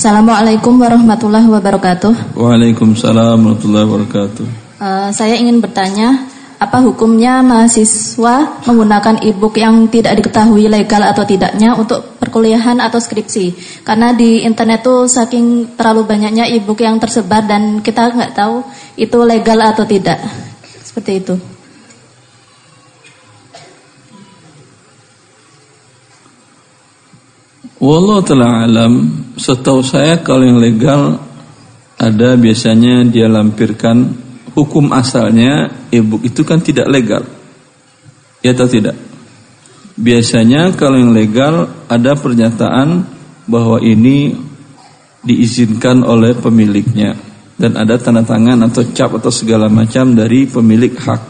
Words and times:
Assalamualaikum 0.00 0.80
warahmatullahi 0.80 1.44
wabarakatuh. 1.44 2.32
Waalaikumsalam 2.32 3.36
warahmatullahi 3.36 3.84
wabarakatuh. 3.84 4.46
Uh, 4.80 5.12
saya 5.12 5.36
ingin 5.36 5.60
bertanya, 5.60 6.24
apa 6.56 6.80
hukumnya 6.80 7.44
mahasiswa 7.44 8.64
menggunakan 8.64 9.20
e-book 9.20 9.60
yang 9.60 9.92
tidak 9.92 10.16
diketahui 10.16 10.72
legal 10.72 11.04
atau 11.04 11.28
tidaknya 11.28 11.76
untuk 11.76 12.16
perkuliahan 12.16 12.80
atau 12.80 12.96
skripsi? 12.96 13.52
Karena 13.84 14.16
di 14.16 14.40
internet 14.40 14.80
tuh 14.80 15.04
saking 15.04 15.76
terlalu 15.76 16.08
banyaknya 16.08 16.48
e-book 16.48 16.80
yang 16.80 16.96
tersebar 16.96 17.44
dan 17.44 17.84
kita 17.84 18.08
nggak 18.08 18.32
tahu 18.32 18.64
itu 18.96 19.20
legal 19.20 19.60
atau 19.60 19.84
tidak. 19.84 20.16
Seperti 20.80 21.12
itu. 21.20 21.59
Wallah 27.80 28.20
telah 28.20 28.68
alam, 28.68 29.08
setahu 29.40 29.80
saya 29.80 30.20
kalau 30.20 30.44
yang 30.44 30.60
legal 30.60 31.16
ada 31.96 32.36
biasanya 32.36 33.08
dia 33.08 33.24
lampirkan 33.24 34.12
hukum 34.52 34.92
asalnya 34.92 35.72
e-book 35.88 36.20
itu 36.28 36.44
kan 36.44 36.60
tidak 36.60 36.92
legal. 36.92 37.24
Ya 38.44 38.52
atau 38.52 38.68
tidak? 38.68 38.96
Biasanya 39.96 40.76
kalau 40.76 41.00
yang 41.00 41.16
legal 41.16 41.72
ada 41.88 42.12
pernyataan 42.16 43.04
bahwa 43.48 43.80
ini 43.80 44.36
diizinkan 45.24 46.04
oleh 46.04 46.36
pemiliknya 46.36 47.16
dan 47.60 47.76
ada 47.76 48.00
tanda 48.00 48.24
tangan 48.24 48.60
atau 48.64 48.88
cap 48.92 49.12
atau 49.16 49.32
segala 49.32 49.68
macam 49.68 50.16
dari 50.16 50.48
pemilik 50.48 50.96
hak. 50.96 51.22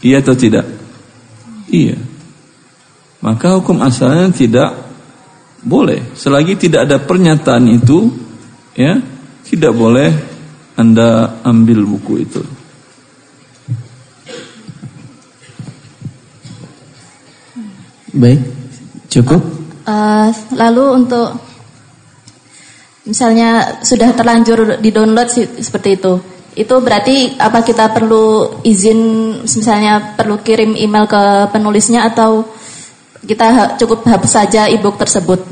Iya 0.00 0.20
atau 0.24 0.36
tidak? 0.36 0.64
Iya. 1.68 2.07
Maka 3.18 3.58
hukum 3.58 3.82
asalnya 3.82 4.30
tidak 4.30 4.70
boleh 5.58 6.14
selagi 6.14 6.54
tidak 6.54 6.86
ada 6.86 7.02
pernyataan 7.02 7.66
itu 7.66 8.14
ya 8.78 8.94
tidak 9.42 9.74
boleh 9.74 10.14
anda 10.78 11.42
ambil 11.42 11.82
buku 11.82 12.22
itu. 12.22 12.42
Baik, 18.14 18.40
cukup. 19.10 19.42
Uh, 19.84 20.30
lalu 20.54 21.02
untuk 21.02 21.38
misalnya 23.04 23.80
sudah 23.82 24.14
terlanjur 24.14 24.78
di 24.78 24.90
download 24.94 25.28
seperti 25.58 25.98
itu, 25.98 26.12
itu 26.54 26.74
berarti 26.78 27.38
apa 27.38 27.62
kita 27.62 27.90
perlu 27.90 28.58
izin 28.62 29.00
misalnya 29.42 30.14
perlu 30.18 30.40
kirim 30.42 30.74
email 30.78 31.06
ke 31.06 31.50
penulisnya 31.50 32.06
atau 32.10 32.46
kita 33.24 33.74
cukup 33.80 34.06
hapus 34.06 34.30
saja 34.30 34.70
e-book 34.70 35.00
tersebut? 35.00 35.42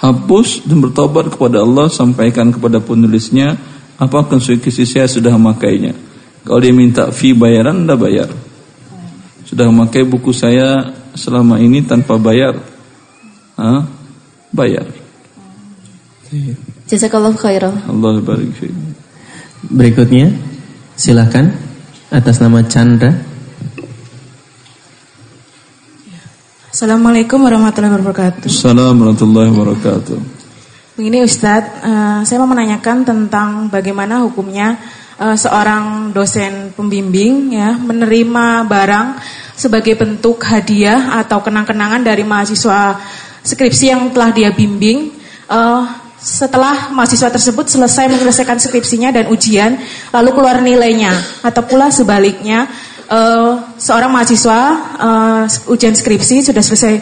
Hapus 0.00 0.64
dan 0.64 0.80
bertobat 0.80 1.28
kepada 1.28 1.60
Allah, 1.60 1.92
sampaikan 1.92 2.48
kepada 2.50 2.80
penulisnya 2.80 3.54
apa 4.00 4.24
konsekuensi 4.24 4.88
saya 4.88 5.04
sudah 5.04 5.36
memakainya? 5.36 5.92
Kalau 6.40 6.56
dia 6.56 6.72
minta 6.72 7.12
fee 7.12 7.36
bayaran, 7.36 7.84
anda 7.84 8.00
bayar. 8.00 8.32
Sudah 9.44 9.68
memakai 9.68 10.08
buku 10.08 10.32
saya 10.32 10.94
selama 11.12 11.60
ini 11.60 11.84
tanpa 11.84 12.16
bayar, 12.16 12.56
ha? 13.60 13.84
bayar. 14.48 14.88
Jazakallah 16.88 17.34
khairan. 17.36 17.84
Allah 17.84 18.22
barik 18.22 18.56
Berikutnya, 19.68 20.32
silakan 20.96 21.52
atas 22.08 22.40
nama 22.40 22.64
Chandra. 22.64 23.29
Assalamualaikum 26.70 27.42
warahmatullahi 27.42 27.98
wabarakatuh. 27.98 28.46
Assalamualaikum 28.46 29.02
warahmatullahi 29.02 29.50
wabarakatuh. 29.50 30.18
Begini 30.94 31.18
Ustadz, 31.26 31.82
uh, 31.82 32.22
saya 32.22 32.38
mau 32.38 32.46
menanyakan 32.46 33.02
tentang 33.02 33.66
bagaimana 33.66 34.22
hukumnya 34.22 34.78
uh, 35.18 35.34
seorang 35.34 36.14
dosen 36.14 36.70
pembimbing 36.78 37.58
ya 37.58 37.74
menerima 37.74 38.70
barang 38.70 39.18
sebagai 39.58 39.98
bentuk 39.98 40.46
hadiah 40.46 41.18
atau 41.18 41.42
kenang-kenangan 41.42 42.06
dari 42.06 42.22
mahasiswa 42.22 43.02
skripsi 43.42 43.90
yang 43.90 44.14
telah 44.14 44.30
dia 44.30 44.54
bimbing. 44.54 45.10
Uh, 45.50 45.90
setelah 46.22 46.94
mahasiswa 46.94 47.34
tersebut 47.34 47.66
selesai 47.66 48.06
menyelesaikan 48.06 48.62
skripsinya 48.62 49.10
dan 49.10 49.26
ujian, 49.26 49.74
lalu 50.14 50.38
keluar 50.38 50.62
nilainya, 50.62 51.18
atau 51.42 51.66
pula 51.66 51.90
sebaliknya, 51.90 52.70
uh, 53.10 53.58
seorang 53.80 54.12
mahasiswa 54.12 54.60
uh, 55.00 55.72
ujian 55.72 55.96
skripsi 55.96 56.44
sudah 56.44 56.60
selesai 56.60 56.94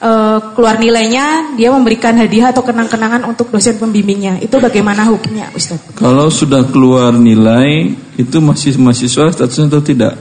uh, 0.00 0.38
keluar 0.56 0.80
nilainya, 0.80 1.52
dia 1.54 1.68
memberikan 1.68 2.16
hadiah 2.16 2.50
atau 2.50 2.64
kenang-kenangan 2.64 3.28
untuk 3.28 3.52
dosen 3.52 3.76
pembimbingnya. 3.76 4.40
Itu 4.40 4.56
bagaimana 4.56 5.04
hukumnya, 5.12 5.52
Ustaz? 5.52 5.78
Kalau 5.92 6.32
sudah 6.32 6.64
keluar 6.72 7.12
nilai, 7.12 7.92
itu 8.16 8.36
masih 8.40 8.80
mahasiswa 8.80 9.28
statusnya 9.28 9.68
atau 9.68 9.84
tidak? 9.84 10.16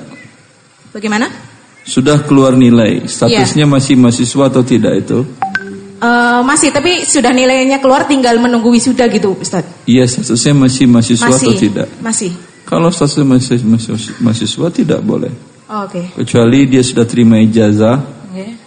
Bagaimana? 0.91 1.31
Sudah 1.87 2.21
keluar 2.21 2.53
nilai, 2.53 3.07
statusnya 3.07 3.65
ya. 3.65 3.71
masih 3.71 3.95
mahasiswa 3.97 4.43
atau 4.51 4.61
tidak 4.61 4.93
itu? 5.01 5.23
Uh, 6.01 6.41
masih, 6.45 6.73
tapi 6.73 7.05
sudah 7.05 7.29
nilainya 7.29 7.77
keluar 7.77 8.09
tinggal 8.09 8.35
menunggu 8.37 8.73
wisuda 8.73 9.07
gitu, 9.07 9.37
Ustaz. 9.39 9.63
Iya, 9.87 10.05
statusnya 10.05 10.53
masih 10.67 10.85
mahasiswa 10.91 11.31
masih, 11.31 11.47
atau 11.47 11.53
tidak? 11.57 11.87
Masih. 12.03 12.31
Kalau 12.67 12.91
statusnya 12.91 13.25
masih 13.25 13.57
mahasiswa 14.19 14.67
tidak 14.69 14.99
boleh. 15.01 15.50
Oh, 15.71 15.87
Oke. 15.87 16.03
Okay. 16.03 16.27
Kecuali 16.27 16.67
dia 16.67 16.83
sudah 16.83 17.07
terima 17.07 17.39
ijazah, 17.39 18.03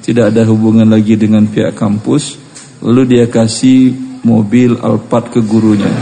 tidak 0.00 0.32
ada 0.32 0.48
hubungan 0.48 0.88
lagi 0.88 1.20
dengan 1.20 1.44
pihak 1.44 1.76
kampus, 1.76 2.40
lalu 2.80 3.12
dia 3.12 3.28
kasih 3.28 3.92
mobil 4.24 4.80
Alphard 4.80 5.28
ke 5.28 5.44
gurunya. 5.44 5.92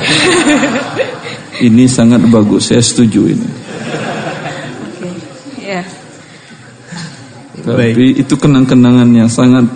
ini 1.67 1.91
sangat 1.91 2.23
bagus, 2.31 2.71
saya 2.71 2.79
setuju 2.79 3.35
ini. 3.35 3.49
Okay. 4.95 5.15
Yeah. 5.59 5.87
Tapi 7.67 7.99
Baik. 7.99 8.23
itu 8.23 8.35
kenang-kenangan 8.39 9.11
yang 9.11 9.27
sangat 9.27 9.67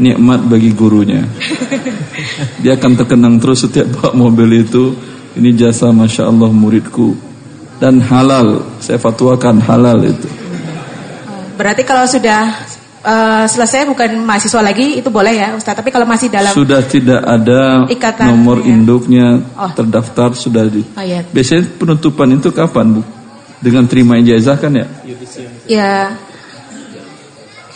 nikmat 0.00 0.48
bagi 0.48 0.72
gurunya. 0.72 1.28
Dia 2.64 2.80
akan 2.80 2.96
terkenang 2.96 3.36
terus 3.36 3.68
setiap 3.68 3.84
bawa 4.00 4.16
mobil 4.16 4.64
itu. 4.64 4.96
Ini 5.36 5.52
jasa 5.54 5.92
masya 5.92 6.26
Allah 6.26 6.48
muridku 6.48 7.16
dan 7.76 8.00
halal. 8.00 8.64
Saya 8.80 8.96
fatwakan 8.96 9.60
halal 9.60 10.08
itu. 10.08 10.39
Berarti 11.60 11.84
kalau 11.84 12.08
sudah 12.08 12.56
uh, 13.04 13.44
selesai 13.44 13.84
bukan 13.84 14.24
mahasiswa 14.24 14.64
lagi 14.64 14.96
itu 14.96 15.12
boleh 15.12 15.36
ya 15.36 15.52
Ustaz. 15.52 15.76
Tapi 15.76 15.92
kalau 15.92 16.08
masih 16.08 16.32
dalam 16.32 16.56
sudah 16.56 16.80
tidak 16.88 17.20
ada 17.20 17.84
ikatan, 17.84 18.32
nomor 18.32 18.64
ya. 18.64 18.72
induknya 18.72 19.44
oh. 19.60 19.68
terdaftar 19.76 20.32
sudah 20.32 20.64
di. 20.72 20.80
Oh, 20.96 21.04
ya. 21.04 21.20
Biasanya 21.28 21.68
penutupan 21.76 22.32
itu 22.32 22.48
kapan 22.48 22.96
bu? 22.96 23.02
Dengan 23.60 23.84
terima 23.84 24.16
ijazah 24.16 24.56
kan 24.56 24.72
ya? 24.72 24.88
Ya. 25.68 26.16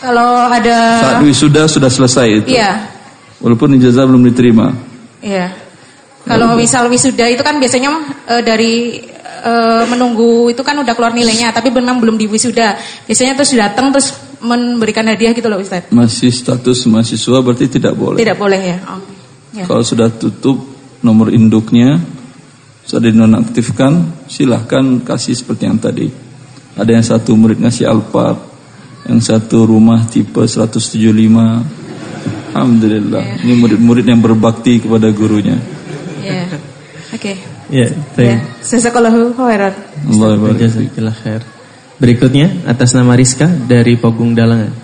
Kalau 0.01 0.49
ada 0.49 0.77
saat 1.05 1.21
wisuda 1.21 1.69
sudah 1.69 1.93
selesai 1.93 2.41
itu. 2.41 2.57
Iya. 2.57 2.89
Walaupun 3.37 3.77
ijazah 3.77 4.01
belum 4.09 4.25
diterima. 4.33 4.73
Iya. 5.21 5.53
Kalau 6.25 6.57
misal 6.57 6.89
wisuda 6.89 7.29
itu 7.29 7.45
kan 7.45 7.61
biasanya 7.61 7.93
uh, 8.25 8.41
dari 8.41 8.97
uh, 9.45 9.83
menunggu 9.85 10.49
itu 10.49 10.65
kan 10.65 10.75
udah 10.81 10.97
keluar 10.97 11.13
nilainya 11.13 11.53
tapi 11.53 11.69
memang 11.69 12.01
belum 12.01 12.17
di 12.17 12.25
wisuda. 12.25 12.75
Biasanya 13.05 13.37
terus 13.37 13.53
datang 13.53 13.93
terus 13.93 14.17
memberikan 14.41 15.05
hadiah 15.05 15.31
gitu 15.31 15.45
loh 15.47 15.61
Ustaz? 15.61 15.87
Masih 15.93 16.33
status 16.33 16.89
mahasiswa 16.89 17.37
berarti 17.45 17.69
tidak 17.69 17.93
boleh. 17.93 18.17
Tidak 18.17 18.37
boleh 18.37 18.59
ya. 18.59 18.77
Oh, 18.89 19.01
ya. 19.53 19.65
Kalau 19.69 19.85
sudah 19.85 20.09
tutup 20.09 20.57
nomor 21.05 21.29
induknya 21.29 22.01
sudah 22.85 23.09
dinonaktifkan, 23.09 24.25
silahkan 24.29 25.01
kasih 25.01 25.33
seperti 25.33 25.65
yang 25.65 25.81
tadi. 25.81 26.05
Ada 26.77 26.91
yang 26.93 27.05
satu 27.05 27.33
murid 27.33 27.57
ngasih 27.57 27.89
Alphard, 27.89 28.37
yang 29.09 29.17
satu 29.17 29.65
rumah 29.65 30.05
tipe 30.05 30.45
175. 30.45 31.65
Alhamdulillah. 32.53 33.23
Ya. 33.25 33.35
Ini 33.41 33.53
murid-murid 33.57 34.05
yang 34.05 34.21
berbakti 34.21 34.85
kepada 34.85 35.09
gurunya. 35.09 35.57
Oke. 37.15 37.31
Okay. 37.31 37.35
Ya, 37.71 37.87
baik. 38.19 38.43
Jazakallahu 38.59 39.39
khairan. 39.39 39.71
Allah 40.11 40.51
Jazakallahu 40.59 41.15
khair. 41.23 41.41
Berikutnya 41.95 42.51
atas 42.67 42.91
nama 42.91 43.15
Rizka 43.15 43.47
dari 43.47 43.95
Pogung 43.95 44.35
Dalangan. 44.35 44.75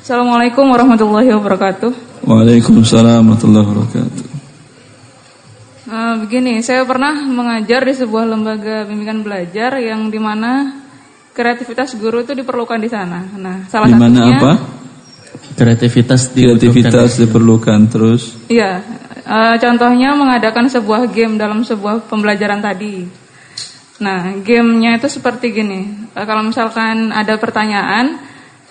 Assalamualaikum 0.00 0.64
warahmatullahi 0.72 1.28
wabarakatuh. 1.36 2.24
Waalaikumsalam 2.24 3.20
warahmatullahi 3.20 3.66
wabarakatuh. 3.68 4.24
Uh, 5.92 6.14
begini, 6.24 6.64
saya 6.64 6.88
pernah 6.88 7.20
mengajar 7.28 7.84
di 7.84 7.92
sebuah 7.92 8.32
lembaga 8.32 8.88
bimbingan 8.88 9.20
belajar 9.20 9.76
yang 9.76 10.08
di 10.08 10.16
mana 10.16 10.72
kreativitas 11.36 12.00
guru 12.00 12.24
itu 12.24 12.32
diperlukan 12.32 12.80
di 12.80 12.88
sana. 12.88 13.28
Nah, 13.36 13.68
salah 13.68 13.92
di 13.92 13.92
mana 13.92 14.16
satunya 14.16 14.40
apa? 14.40 14.52
Kreativitas 15.58 16.30
kreativitas 16.30 17.18
diperlukan 17.18 17.90
terus. 17.90 18.38
Iya, 18.46 18.78
Uh, 19.28 19.60
contohnya 19.60 20.16
mengadakan 20.16 20.72
sebuah 20.72 21.04
game 21.12 21.36
dalam 21.36 21.60
sebuah 21.60 22.08
pembelajaran 22.08 22.64
tadi. 22.64 23.04
Nah, 24.00 24.32
gamenya 24.40 24.96
itu 24.96 25.04
seperti 25.04 25.52
gini. 25.52 26.08
Uh, 26.16 26.24
kalau 26.24 26.48
misalkan 26.48 27.12
ada 27.12 27.36
pertanyaan, 27.36 28.16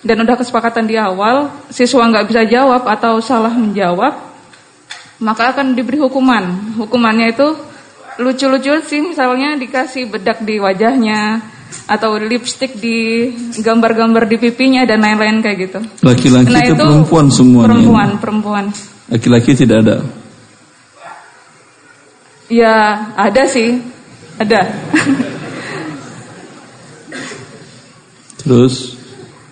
dan 0.02 0.18
udah 0.18 0.34
kesepakatan 0.34 0.90
di 0.90 0.98
awal, 0.98 1.46
siswa 1.70 2.02
nggak 2.10 2.26
bisa 2.26 2.42
jawab 2.50 2.82
atau 2.90 3.22
salah 3.22 3.54
menjawab, 3.54 4.18
maka 5.22 5.54
akan 5.54 5.78
diberi 5.78 6.02
hukuman. 6.02 6.74
Hukumannya 6.74 7.30
itu 7.30 7.54
lucu-lucu 8.18 8.82
sih, 8.82 8.98
misalnya 8.98 9.54
dikasih 9.54 10.10
bedak 10.10 10.42
di 10.42 10.58
wajahnya, 10.58 11.38
atau 11.88 12.20
lipstick 12.20 12.76
di 12.76 13.28
gambar-gambar 13.60 14.28
di 14.28 14.36
pipinya 14.36 14.84
dan 14.84 15.00
lain-lain 15.00 15.40
kayak 15.40 15.56
gitu. 15.68 15.80
Laki-laki 16.04 16.52
Nah, 16.52 16.62
itu 16.64 16.76
itu 16.76 16.84
perempuan 16.84 17.26
semuanya. 17.32 17.68
Perempuan, 17.72 18.08
perempuan. 18.20 18.64
Laki-laki 19.08 19.56
tidak 19.56 19.76
ada. 19.84 19.96
Ya 22.48 22.74
ada 23.16 23.42
sih, 23.48 23.80
ada. 24.40 24.60
Terus 28.40 28.96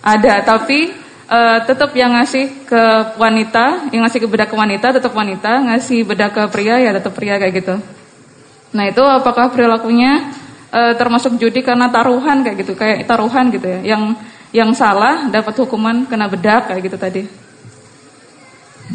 Ada, 0.06 0.46
tapi 0.46 0.94
eh, 1.26 1.58
tetap 1.66 1.90
yang 1.98 2.14
ngasih 2.14 2.62
ke 2.62 2.82
wanita, 3.18 3.90
yang 3.90 4.06
ngasih 4.06 4.22
ke 4.22 4.28
bedak 4.30 4.54
ke 4.54 4.56
wanita 4.56 4.94
tetap 4.94 5.10
wanita, 5.10 5.66
ngasih 5.66 6.06
bedak 6.06 6.30
ke 6.30 6.42
pria 6.46 6.78
ya 6.78 6.94
tetap 6.94 7.10
pria 7.10 7.42
kayak 7.42 7.54
gitu. 7.58 7.74
Nah 8.70 8.86
itu 8.86 9.02
apakah 9.02 9.50
perilakunya 9.50 10.30
eh, 10.76 10.92
termasuk 11.00 11.40
judi 11.40 11.64
karena 11.64 11.88
taruhan 11.88 12.44
kayak 12.44 12.56
gitu, 12.60 12.76
kayak 12.76 13.08
taruhan 13.08 13.48
gitu 13.48 13.64
ya, 13.64 13.96
yang 13.96 14.12
yang 14.52 14.70
salah 14.76 15.32
dapat 15.32 15.56
hukuman 15.56 16.04
kena 16.04 16.28
bedak 16.28 16.68
kayak 16.68 16.84
gitu 16.84 16.96
tadi. 17.00 17.22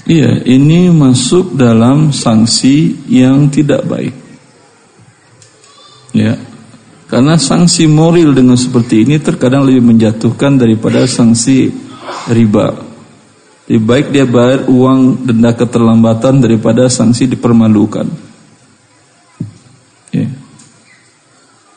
Iya, 0.08 0.40
ini 0.48 0.88
masuk 0.88 1.60
dalam 1.60 2.16
sanksi 2.16 2.96
yang 3.12 3.52
tidak 3.52 3.84
baik. 3.84 4.16
Ya. 6.16 6.40
Karena 7.12 7.36
sanksi 7.36 7.92
moral 7.92 8.32
dengan 8.32 8.56
seperti 8.56 9.04
ini 9.04 9.20
terkadang 9.20 9.68
lebih 9.68 9.84
menjatuhkan 9.84 10.56
daripada 10.56 11.04
sanksi 11.04 11.68
riba. 12.32 12.72
Lebih 13.68 13.84
baik 13.84 14.06
dia 14.16 14.24
bayar 14.24 14.72
uang 14.72 15.28
denda 15.28 15.52
keterlambatan 15.52 16.40
daripada 16.40 16.88
sanksi 16.88 17.28
dipermalukan. 17.28 18.31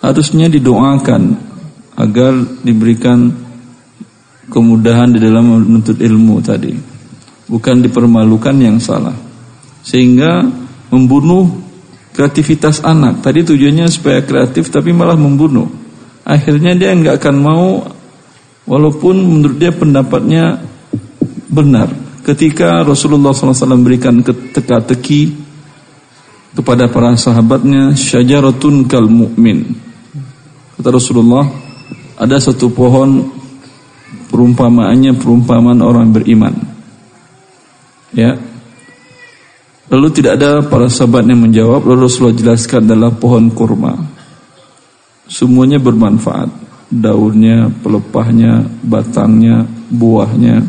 Harusnya 0.04 0.52
didoakan 0.52 1.22
agar 1.96 2.36
diberikan 2.60 3.32
kemudahan 4.52 5.16
di 5.16 5.18
dalam 5.22 5.64
menuntut 5.64 5.96
ilmu 5.96 6.44
tadi. 6.44 6.76
Bukan 7.48 7.80
dipermalukan 7.80 8.52
yang 8.60 8.76
salah. 8.76 9.16
Sehingga 9.80 10.44
membunuh 10.92 11.48
kreativitas 12.12 12.84
anak. 12.84 13.24
Tadi 13.24 13.48
tujuannya 13.48 13.88
supaya 13.88 14.20
kreatif 14.20 14.68
tapi 14.68 14.92
malah 14.92 15.16
membunuh. 15.16 15.72
Akhirnya 16.20 16.76
dia 16.76 16.92
nggak 16.92 17.24
akan 17.24 17.36
mau 17.40 17.88
walaupun 18.68 19.16
menurut 19.24 19.56
dia 19.56 19.72
pendapatnya 19.72 20.60
benar. 21.48 21.88
Ketika 22.24 22.84
Rasulullah 22.84 23.32
SAW 23.32 23.80
berikan 23.80 24.20
teka-teki 24.24 25.32
kepada 26.56 26.92
para 26.92 27.16
sahabatnya 27.16 27.96
syajaratun 27.96 28.84
kal 28.84 29.08
mu'min 29.08 29.94
kata 30.75 30.88
Rasulullah 30.91 31.44
ada 32.15 32.37
satu 32.38 32.71
pohon 32.71 33.26
perumpamaannya 34.31 35.15
perumpamaan 35.19 35.79
orang 35.82 36.11
beriman. 36.11 36.55
Ya. 38.15 38.35
Lalu 39.91 40.09
tidak 40.11 40.41
ada 40.41 40.65
para 40.65 40.88
sahabat 40.88 41.29
yang 41.29 41.44
menjawab 41.44 41.85
Lalu 41.85 42.09
Rasulullah 42.09 42.35
jelaskan 42.35 42.88
adalah 42.88 43.15
pohon 43.15 43.53
kurma. 43.55 43.94
Semuanya 45.31 45.79
bermanfaat. 45.79 46.50
Daunnya, 46.94 47.71
pelepahnya, 47.82 48.67
batangnya, 48.87 49.67
buahnya. 49.91 50.62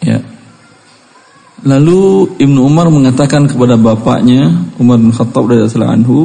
Ya. 0.00 0.18
Lalu 1.60 2.32
Ibnu 2.40 2.64
Umar 2.64 2.88
mengatakan 2.88 3.44
kepada 3.44 3.76
bapaknya 3.76 4.64
Umar 4.80 4.96
bin 4.96 5.12
Khattab 5.12 5.44
radhiyallahu 5.44 5.92
anhu 5.92 6.18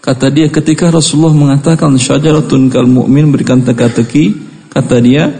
Kata 0.00 0.32
dia 0.32 0.48
ketika 0.48 0.88
Rasulullah 0.88 1.36
mengatakan 1.36 1.92
syajaratun 2.00 2.72
kal 2.72 2.88
mu'min 2.88 3.28
berikan 3.28 3.60
teka-teki 3.60 4.50
Kata 4.70 5.02
dia 5.02 5.34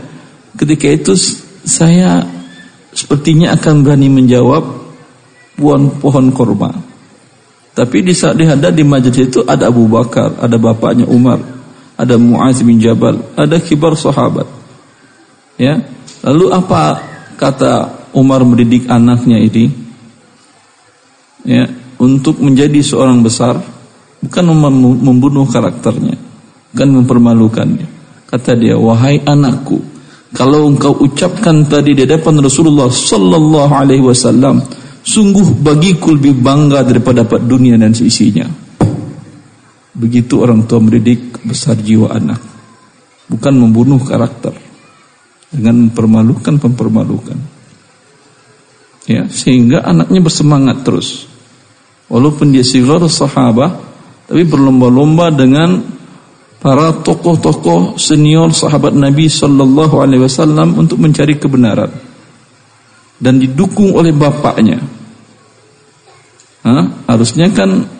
ketika 0.58 0.90
itu 0.90 1.14
saya 1.62 2.26
sepertinya 2.90 3.54
akan 3.54 3.86
berani 3.86 4.10
menjawab 4.10 4.66
pohon 5.54 5.82
pohon 6.02 6.26
korma. 6.34 6.74
Tapi 7.70 8.02
di 8.02 8.10
saat 8.10 8.34
dihadap 8.34 8.74
di 8.74 8.82
majelis 8.82 9.30
itu 9.30 9.46
ada 9.46 9.70
Abu 9.70 9.86
Bakar, 9.86 10.34
ada 10.42 10.58
bapaknya 10.58 11.06
Umar, 11.06 11.38
ada 11.94 12.18
Muaz 12.18 12.58
bin 12.66 12.82
Jabal, 12.82 13.22
ada 13.38 13.56
kibar 13.62 13.94
sahabat. 13.94 14.50
Ya. 15.54 15.78
Lalu 16.26 16.50
apa 16.50 16.98
kata 17.38 18.02
Umar 18.10 18.42
mendidik 18.42 18.90
anaknya 18.90 19.38
ini? 19.38 19.70
Ya, 21.46 21.70
untuk 21.96 22.42
menjadi 22.42 22.82
seorang 22.82 23.22
besar 23.22 23.62
bukan 24.20 24.44
membunuh 25.00 25.48
karakternya, 25.48 26.16
bukan 26.72 26.88
mempermalukannya. 27.02 27.88
Kata 28.30 28.54
dia, 28.54 28.78
"Wahai 28.78 29.18
anakku, 29.24 29.80
kalau 30.36 30.70
engkau 30.70 30.94
ucapkan 31.02 31.66
tadi 31.66 31.96
di 31.96 32.04
depan 32.06 32.38
Rasulullah 32.38 32.86
sallallahu 32.86 33.72
alaihi 33.74 34.04
wasallam, 34.04 34.62
Sungguh 35.00 35.56
bagiku 35.56 36.12
lebih 36.12 36.36
bangga 36.36 36.84
daripada 36.84 37.24
dapat 37.24 37.48
dunia 37.48 37.80
dan 37.80 37.96
seisinya. 37.96 38.44
Begitu 39.96 40.34
orang 40.38 40.68
tua 40.68 40.80
mendidik 40.80 41.40
besar 41.40 41.80
jiwa 41.80 42.12
anak. 42.12 42.40
Bukan 43.26 43.54
membunuh 43.56 44.00
karakter. 44.04 44.52
Dengan 45.50 45.88
mempermalukan, 45.88 46.62
mempermalukan. 46.62 47.38
Ya, 49.08 49.26
sehingga 49.26 49.82
anaknya 49.82 50.20
bersemangat 50.22 50.86
terus. 50.86 51.26
Walaupun 52.06 52.54
dia 52.54 52.62
sigar 52.62 53.02
sahabat, 53.10 53.89
tapi 54.30 54.46
berlomba-lomba 54.46 55.34
dengan 55.34 55.82
para 56.62 56.94
tokoh-tokoh 56.94 57.98
senior 57.98 58.54
sahabat 58.54 58.94
Nabi 58.94 59.26
sallallahu 59.26 59.98
alaihi 59.98 60.22
wasallam 60.22 60.78
untuk 60.78 61.02
mencari 61.02 61.34
kebenaran 61.34 61.90
dan 63.18 63.42
didukung 63.42 63.90
oleh 63.90 64.14
bapaknya. 64.14 64.78
Hah? 66.62 66.84
Harusnya 67.10 67.50
kan 67.50 67.90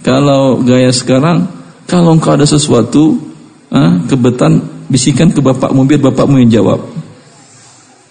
kalau 0.00 0.64
gaya 0.64 0.88
sekarang, 0.88 1.52
kalau 1.84 2.16
engkau 2.16 2.32
ada 2.32 2.48
sesuatu, 2.48 3.20
ha? 3.68 4.08
kebetan 4.08 4.56
bisikan 4.88 5.28
ke 5.36 5.44
bapakmu 5.44 5.84
biar 5.84 6.00
bapakmu 6.00 6.40
yang 6.48 6.64
jawab. 6.64 6.80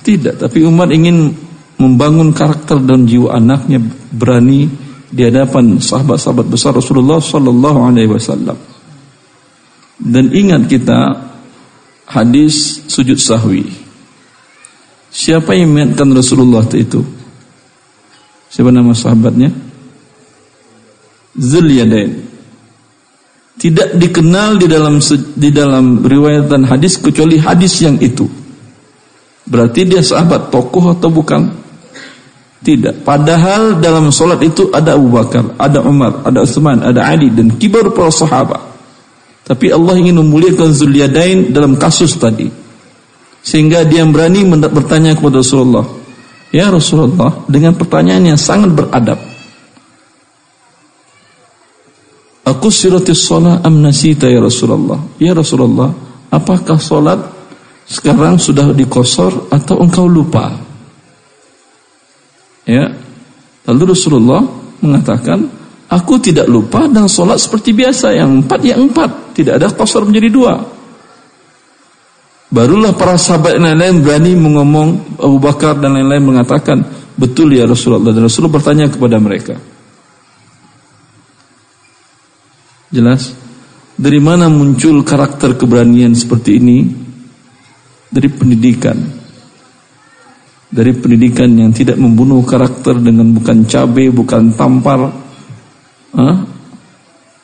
Tidak, 0.06 0.38
tapi 0.38 0.62
Umar 0.62 0.94
ingin 0.94 1.34
membangun 1.82 2.38
karakter 2.38 2.78
dan 2.86 3.10
jiwa 3.10 3.34
anaknya 3.34 3.82
berani 4.14 4.91
di 5.12 5.28
hadapan 5.28 5.78
sahabat-sahabat 5.78 6.48
besar 6.48 6.72
Rasulullah 6.72 7.20
sallallahu 7.20 7.80
alaihi 7.84 8.08
wasallam. 8.08 8.56
Dan 10.00 10.32
ingat 10.32 10.72
kita 10.72 11.00
hadis 12.08 12.88
sujud 12.88 13.20
sahwi. 13.20 13.68
Siapa 15.12 15.52
yang 15.52 15.76
mengingatkan 15.76 16.10
Rasulullah 16.16 16.64
itu? 16.72 17.04
Siapa 18.48 18.72
nama 18.72 18.96
sahabatnya? 18.96 19.52
Zulyadain. 21.36 22.32
Tidak 23.62 24.00
dikenal 24.00 24.58
di 24.58 24.68
dalam 24.72 24.98
di 25.38 25.50
dalam 25.54 26.02
riwayatan 26.02 26.66
hadis 26.66 26.98
kecuali 26.98 27.38
hadis 27.38 27.84
yang 27.84 28.00
itu. 28.00 28.26
Berarti 29.46 29.86
dia 29.86 30.00
sahabat 30.00 30.50
tokoh 30.50 30.96
atau 30.96 31.12
bukan? 31.12 31.52
Tidak. 32.62 33.02
Padahal 33.02 33.82
dalam 33.82 34.14
solat 34.14 34.38
itu 34.46 34.70
ada 34.70 34.94
Abu 34.94 35.10
Bakar, 35.10 35.58
ada 35.58 35.82
Umar, 35.82 36.22
ada 36.22 36.46
Utsman, 36.46 36.78
ada 36.86 37.10
Ali 37.10 37.34
dan 37.34 37.58
kibar 37.58 37.90
para 37.90 38.14
sahabat. 38.14 38.62
Tapi 39.42 39.74
Allah 39.74 39.98
ingin 39.98 40.22
memuliakan 40.22 40.70
Zulyadain 40.70 41.50
dalam 41.50 41.74
kasus 41.74 42.14
tadi. 42.22 42.46
Sehingga 43.42 43.82
dia 43.90 44.06
berani 44.06 44.46
bertanya 44.46 45.18
kepada 45.18 45.42
Rasulullah. 45.42 45.86
Ya 46.54 46.70
Rasulullah, 46.70 47.42
dengan 47.50 47.74
pertanyaan 47.74 48.36
yang 48.36 48.40
sangat 48.40 48.78
beradab. 48.78 49.18
Aku 52.46 52.70
siratis 52.70 53.26
sholat 53.26 53.66
am 53.66 53.82
nasita 53.82 54.30
ya 54.30 54.38
Rasulullah. 54.38 55.02
Ya 55.18 55.34
Rasulullah, 55.34 55.90
apakah 56.30 56.78
sholat 56.78 57.18
sekarang 57.90 58.38
sudah 58.38 58.70
dikosor 58.70 59.50
atau 59.50 59.82
engkau 59.82 60.06
lupa? 60.06 60.71
Ya. 62.66 62.92
Lalu 63.68 63.94
Rasulullah 63.94 64.42
mengatakan, 64.82 65.46
aku 65.90 66.18
tidak 66.18 66.50
lupa 66.50 66.90
dan 66.90 67.06
sholat 67.06 67.38
seperti 67.38 67.78
biasa 67.78 68.18
yang 68.18 68.42
empat 68.46 68.60
ya 68.66 68.76
empat, 68.78 69.38
tidak 69.38 69.62
ada 69.62 69.68
kosor 69.74 70.06
menjadi 70.08 70.30
dua. 70.34 70.54
Barulah 72.52 72.92
para 72.92 73.16
sahabat 73.16 73.56
yang 73.56 73.64
lain-lain 73.64 73.96
berani 74.04 74.32
mengomong 74.36 74.90
Abu 75.22 75.40
Bakar 75.40 75.80
dan 75.80 75.96
lain-lain 75.96 76.36
mengatakan 76.36 76.84
betul 77.16 77.56
ya 77.56 77.64
Rasulullah 77.64 78.12
dan 78.12 78.28
Rasulullah 78.28 78.56
bertanya 78.60 78.92
kepada 78.92 79.16
mereka. 79.22 79.56
Jelas? 82.92 83.32
Dari 83.96 84.20
mana 84.20 84.52
muncul 84.52 85.00
karakter 85.08 85.56
keberanian 85.56 86.12
seperti 86.12 86.60
ini? 86.60 86.80
dari 88.12 88.28
pendidikan. 88.28 89.00
Dari 90.72 90.96
pendidikan 90.96 91.52
yang 91.52 91.76
tidak 91.76 92.00
membunuh 92.00 92.40
karakter 92.48 92.96
dengan 92.96 93.36
bukan 93.36 93.68
cabai, 93.68 94.08
bukan 94.08 94.56
tampar, 94.56 95.12
ah, 96.16 96.38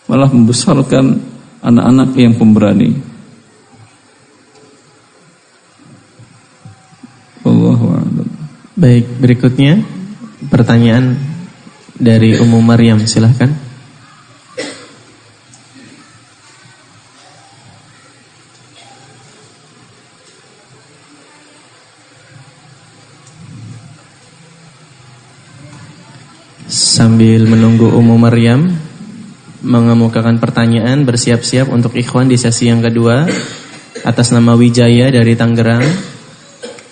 malah 0.08 0.30
membesarkan 0.32 1.20
anak-anak 1.60 2.16
yang 2.16 2.40
pemberani. 2.40 3.18
Baik, 8.78 9.10
berikutnya 9.18 9.82
pertanyaan 10.54 11.18
dari 11.98 12.38
Ummu 12.38 12.62
Maryam, 12.62 13.02
silahkan. 13.10 13.67
Sambil 27.18 27.50
menunggu 27.50 27.90
Ummu 27.90 28.14
Maryam 28.14 28.78
mengemukakan 29.66 30.38
pertanyaan, 30.38 31.02
bersiap-siap 31.02 31.66
untuk 31.66 31.98
ikhwan 31.98 32.30
di 32.30 32.38
sesi 32.38 32.70
yang 32.70 32.78
kedua 32.78 33.26
atas 34.06 34.30
nama 34.30 34.54
Wijaya 34.54 35.10
dari 35.10 35.34
Tangerang, 35.34 35.82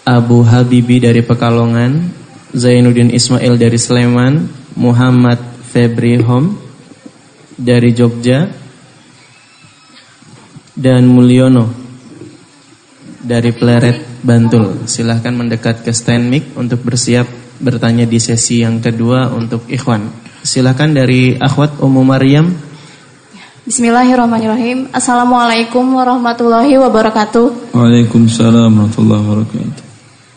Abu 0.02 0.42
Habibi 0.42 0.98
dari 0.98 1.22
Pekalongan, 1.22 2.10
Zainuddin 2.58 3.14
Ismail 3.14 3.54
dari 3.54 3.78
Sleman, 3.78 4.50
Muhammad 4.74 5.38
Febri 5.70 6.18
Hom 6.18 6.58
dari 7.54 7.94
Jogja, 7.94 8.50
dan 10.74 11.06
Mulyono 11.06 11.70
dari 13.22 13.54
Pleret 13.54 14.26
Bantul. 14.26 14.90
Silahkan 14.90 15.38
mendekat 15.38 15.86
ke 15.86 15.94
stand 15.94 16.34
mic 16.34 16.50
untuk 16.58 16.82
bersiap 16.82 17.45
bertanya 17.60 18.04
di 18.04 18.20
sesi 18.20 18.62
yang 18.64 18.84
kedua 18.84 19.32
untuk 19.32 19.68
Ikhwan. 19.72 20.12
Silahkan 20.46 20.92
dari 20.92 21.36
Akhwat 21.40 21.80
Ummu 21.82 22.02
Maryam. 22.06 22.52
Bismillahirrahmanirrahim. 23.66 24.94
Assalamualaikum 24.94 25.82
warahmatullahi 25.98 26.78
wabarakatuh. 26.78 27.74
Waalaikumsalam 27.74 28.70
warahmatullahi 28.70 29.22
wabarakatuh. 29.26 29.84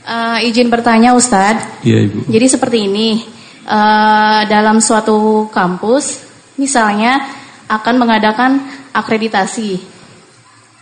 Uh, 0.08 0.38
izin 0.48 0.72
bertanya 0.72 1.12
Ustadz. 1.12 1.84
Iya 1.84 2.08
Ibu. 2.08 2.32
Jadi 2.32 2.46
seperti 2.48 2.88
ini, 2.88 3.20
uh, 3.68 4.48
dalam 4.48 4.80
suatu 4.80 5.44
kampus, 5.52 6.24
misalnya 6.56 7.20
akan 7.68 7.94
mengadakan 8.00 8.64
akreditasi. 8.96 9.76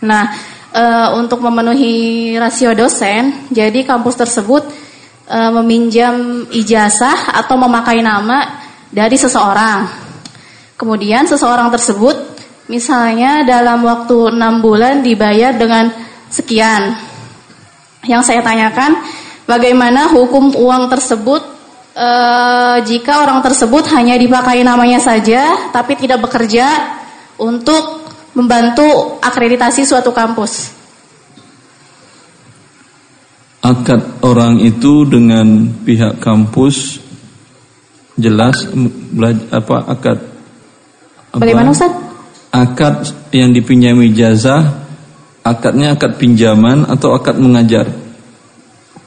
Nah, 0.07 0.31
uh, 0.71 1.19
untuk 1.19 1.43
memenuhi 1.43 2.31
rasio 2.39 2.71
dosen, 2.71 3.51
jadi 3.51 3.83
kampus 3.83 4.15
tersebut 4.15 4.86
uh, 5.27 5.51
meminjam 5.61 6.47
ijazah 6.49 7.35
atau 7.35 7.55
memakai 7.59 7.99
nama 7.99 8.63
dari 8.87 9.19
seseorang. 9.19 10.07
Kemudian 10.77 11.25
seseorang 11.25 11.73
tersebut, 11.73 12.15
misalnya 12.69 13.43
dalam 13.43 13.81
waktu 13.83 14.31
enam 14.31 14.61
bulan 14.61 15.01
dibayar 15.01 15.55
dengan 15.57 15.89
sekian. 16.29 16.93
Yang 18.05 18.29
saya 18.29 18.41
tanyakan, 18.45 19.01
bagaimana 19.49 20.13
hukum 20.13 20.53
uang 20.53 20.87
tersebut 20.93 21.41
e, 21.97 22.09
jika 22.85 23.25
orang 23.25 23.41
tersebut 23.41 23.89
hanya 23.89 24.15
dipakai 24.21 24.61
namanya 24.61 25.01
saja, 25.01 25.73
tapi 25.73 25.97
tidak 25.97 26.21
bekerja 26.29 26.69
untuk 27.41 28.05
membantu 28.37 29.17
akreditasi 29.17 29.81
suatu 29.81 30.13
kampus? 30.13 30.76
Akad 33.67 34.23
orang 34.23 34.63
itu 34.63 35.03
dengan 35.03 35.67
pihak 35.83 36.23
kampus 36.23 37.03
jelas 38.15 38.63
apa 39.51 39.75
akad 39.91 40.17
apa? 41.35 41.43
Bagaimana 41.43 41.75
Ustaz? 41.75 41.91
Akad 42.55 43.11
yang 43.35 43.51
dipinjami 43.51 44.15
jazah 44.15 44.87
akadnya 45.43 45.99
akad 45.99 46.15
pinjaman 46.15 46.87
atau 46.87 47.11
akad 47.11 47.35
mengajar? 47.39 47.91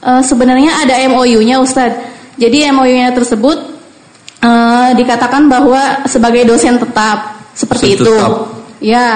Uh, 0.01 0.21
sebenarnya 0.21 0.81
ada 0.81 0.97
MOU-nya 1.09 1.61
Ustadz. 1.61 2.01
Jadi 2.37 2.65
MOU-nya 2.73 3.13
tersebut 3.13 3.57
uh, 4.41 4.89
dikatakan 4.97 5.45
bahwa 5.45 6.05
sebagai 6.09 6.45
dosen 6.49 6.81
tetap 6.81 7.49
seperti 7.53 7.93
dosen 7.93 8.01
itu. 8.01 8.13
Tetap. 8.13 8.33
Ya. 8.81 9.07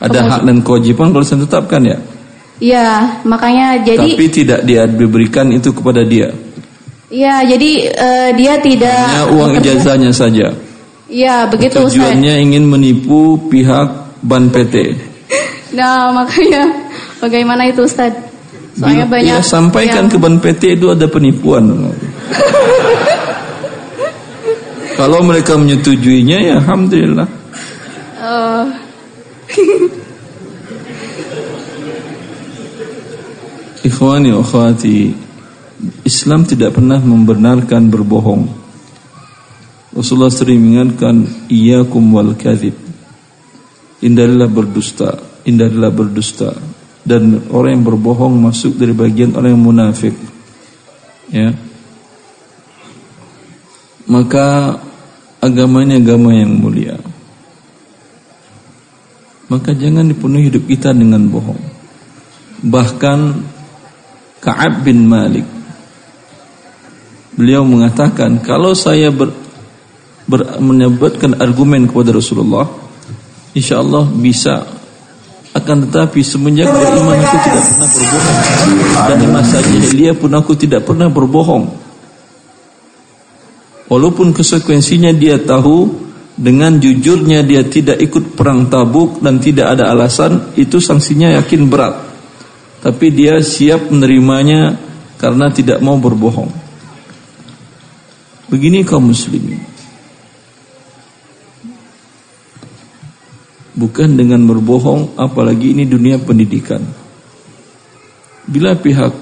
Ada 0.00 0.24
Kemudian, 0.24 0.32
hak 0.32 0.42
dan 0.48 0.58
kewajiban 0.64 1.08
kalau 1.12 1.24
dosen 1.24 1.38
tetap 1.44 1.64
kan 1.68 1.84
ya? 1.84 1.96
Iya, 2.60 3.18
makanya 3.24 3.80
jadi. 3.80 4.04
Tapi 4.04 4.26
tidak 4.28 4.60
dia 4.68 4.84
diberikan 4.84 5.48
itu 5.48 5.72
kepada 5.72 6.04
dia. 6.04 6.28
Iya, 7.08 7.42
jadi 7.48 7.70
uh, 7.90 8.30
dia 8.36 8.54
tidak. 8.60 9.00
Hanya 9.08 9.26
uang 9.32 9.50
ijazahnya 9.64 10.12
saja. 10.12 10.52
Iya, 11.10 11.48
begitu 11.50 11.80
Tujuannya 11.80 12.38
Ustaz. 12.38 12.44
ingin 12.46 12.64
menipu 12.68 13.40
pihak 13.50 14.20
ban 14.22 14.52
PT. 14.52 14.76
Nah 15.70 16.10
makanya 16.10 16.66
bagaimana 17.22 17.62
itu 17.70 17.86
Ustaz? 17.86 18.10
Soalnya 18.74 19.06
Bila, 19.06 19.22
banyak. 19.22 19.38
Ya 19.38 19.38
sampaikan 19.38 20.10
yang... 20.10 20.10
ke 20.10 20.18
Ban 20.18 20.42
PT 20.42 20.62
itu 20.82 20.90
ada 20.90 21.06
penipuan. 21.06 21.62
Kalau 24.98 25.22
mereka 25.22 25.54
menyetujuinya 25.54 26.42
ya 26.42 26.58
alhamdulillah. 26.58 27.28
Uh... 28.18 28.66
Ikhwani 33.80 34.36
akhwati 34.36 35.14
Islam 36.04 36.44
tidak 36.44 36.76
pernah 36.76 37.00
membenarkan 37.00 37.88
berbohong. 37.88 38.44
Rasulullah 39.96 40.30
sering 40.30 40.60
mengingatkan 40.60 41.48
Iyakum 41.48 42.12
wal 42.12 42.36
kadhib. 42.36 42.76
Hindarilah 44.00 44.48
berdusta 44.48 45.30
hindarilah 45.44 45.92
berdusta. 45.92 46.56
Dan 47.00 47.48
orang 47.48 47.80
yang 47.80 47.84
berbohong 47.88 48.34
masuk 48.36 48.76
dari 48.76 48.92
bagian 48.92 49.32
orang 49.32 49.56
yang 49.56 49.64
munafik. 49.64 50.14
Ya. 51.32 51.56
Maka 54.10 54.76
agama 55.40 55.80
ini 55.80 55.96
agama 55.96 56.34
yang 56.36 56.52
mulia. 56.60 57.00
Maka 59.50 59.74
jangan 59.74 60.06
dipenuhi 60.06 60.52
hidup 60.52 60.68
kita 60.68 60.94
dengan 60.94 61.26
bohong. 61.26 61.58
Bahkan 62.60 63.18
Ka'ab 64.40 64.80
bin 64.80 65.04
Malik. 65.04 65.44
Beliau 67.36 67.62
mengatakan 67.62 68.40
kalau 68.40 68.72
saya 68.72 69.12
ber, 69.12 69.32
ber, 70.24 70.58
menyebutkan 70.58 71.36
argumen 71.38 71.84
kepada 71.86 72.16
Rasulullah 72.16 72.66
insya 73.52 73.84
Allah 73.84 74.08
bisa 74.08 74.64
akan 75.50 75.76
tetapi 75.88 76.20
semenjak 76.24 76.72
beriman 76.72 77.20
aku 77.20 77.36
tidak 77.42 77.62
pernah 77.68 77.88
berbohong. 77.90 78.38
Dan 79.08 79.16
di 79.18 79.28
masa 79.28 79.56
jahiliyah 79.60 80.16
pun 80.16 80.30
aku 80.32 80.52
tidak 80.56 80.82
pernah 80.88 81.08
berbohong. 81.12 81.64
Walaupun 83.90 84.30
konsekuensinya 84.30 85.10
dia 85.10 85.42
tahu 85.42 86.06
Dengan 86.38 86.78
jujurnya 86.78 87.42
dia 87.42 87.66
tidak 87.66 87.98
ikut 87.98 88.38
perang 88.38 88.70
tabuk 88.70 89.18
Dan 89.18 89.42
tidak 89.42 89.74
ada 89.74 89.90
alasan 89.90 90.54
Itu 90.54 90.78
sanksinya 90.78 91.34
yakin 91.42 91.66
berat 91.66 92.09
Tapi 92.80 93.06
dia 93.12 93.38
siap 93.44 93.92
menerimanya 93.92 94.76
Karena 95.20 95.52
tidak 95.52 95.84
mau 95.84 96.00
berbohong. 96.00 96.48
Begini 98.48 98.80
kaum 98.80 99.12
muslimin. 99.12 99.60
Bukan 103.76 104.16
dengan 104.16 104.48
berbohong 104.48 105.20
apalagi 105.20 105.76
ini 105.76 105.84
dunia 105.84 106.16
pendidikan. 106.24 106.80
Bila 108.48 108.72
pihak 108.74 109.12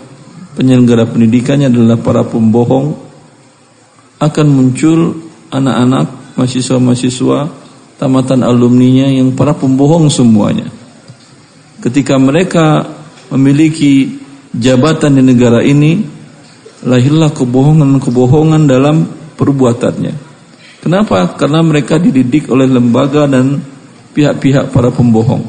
penyelenggara 0.55 1.11
pendidikannya 1.11 1.67
adalah 1.67 1.99
para 1.99 2.23
pembohong 2.23 2.95
akan 4.23 4.47
muncul 4.47 5.19
anak-anak 5.51 6.35
mahasiswa-mahasiswa 6.39 7.39
tamatan 7.99 8.47
alumninya 8.47 9.11
yang 9.11 9.35
para 9.35 9.55
pembohong 9.55 10.11
semuanya. 10.11 10.71
Ketika 11.83 12.19
mereka 12.19 12.98
memiliki 13.35 14.21
jabatan 14.55 15.19
di 15.19 15.23
negara 15.23 15.61
ini 15.61 16.05
lahirlah 16.85 17.35
kebohongan-kebohongan 17.35 18.63
dalam 18.65 19.05
perbuatannya 19.37 20.15
kenapa 20.81 21.37
karena 21.37 21.61
mereka 21.61 21.99
dididik 22.01 22.49
oleh 22.49 22.71
lembaga 22.71 23.29
dan 23.29 23.61
pihak-pihak 24.19 24.75
para 24.75 24.91
pembohong. 24.91 25.47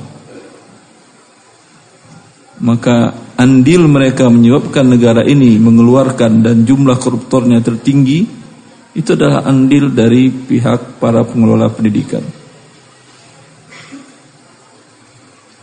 Maka 2.60 3.16
andil 3.34 3.90
mereka 3.90 4.30
menyebabkan 4.30 4.86
negara 4.86 5.26
ini 5.26 5.58
mengeluarkan 5.58 6.46
dan 6.46 6.68
jumlah 6.68 7.02
koruptornya 7.02 7.64
tertinggi 7.66 8.28
itu 8.94 9.10
adalah 9.16 9.48
andil 9.48 9.90
dari 9.90 10.30
pihak 10.30 11.02
para 11.02 11.26
pengelola 11.26 11.72
pendidikan. 11.74 12.22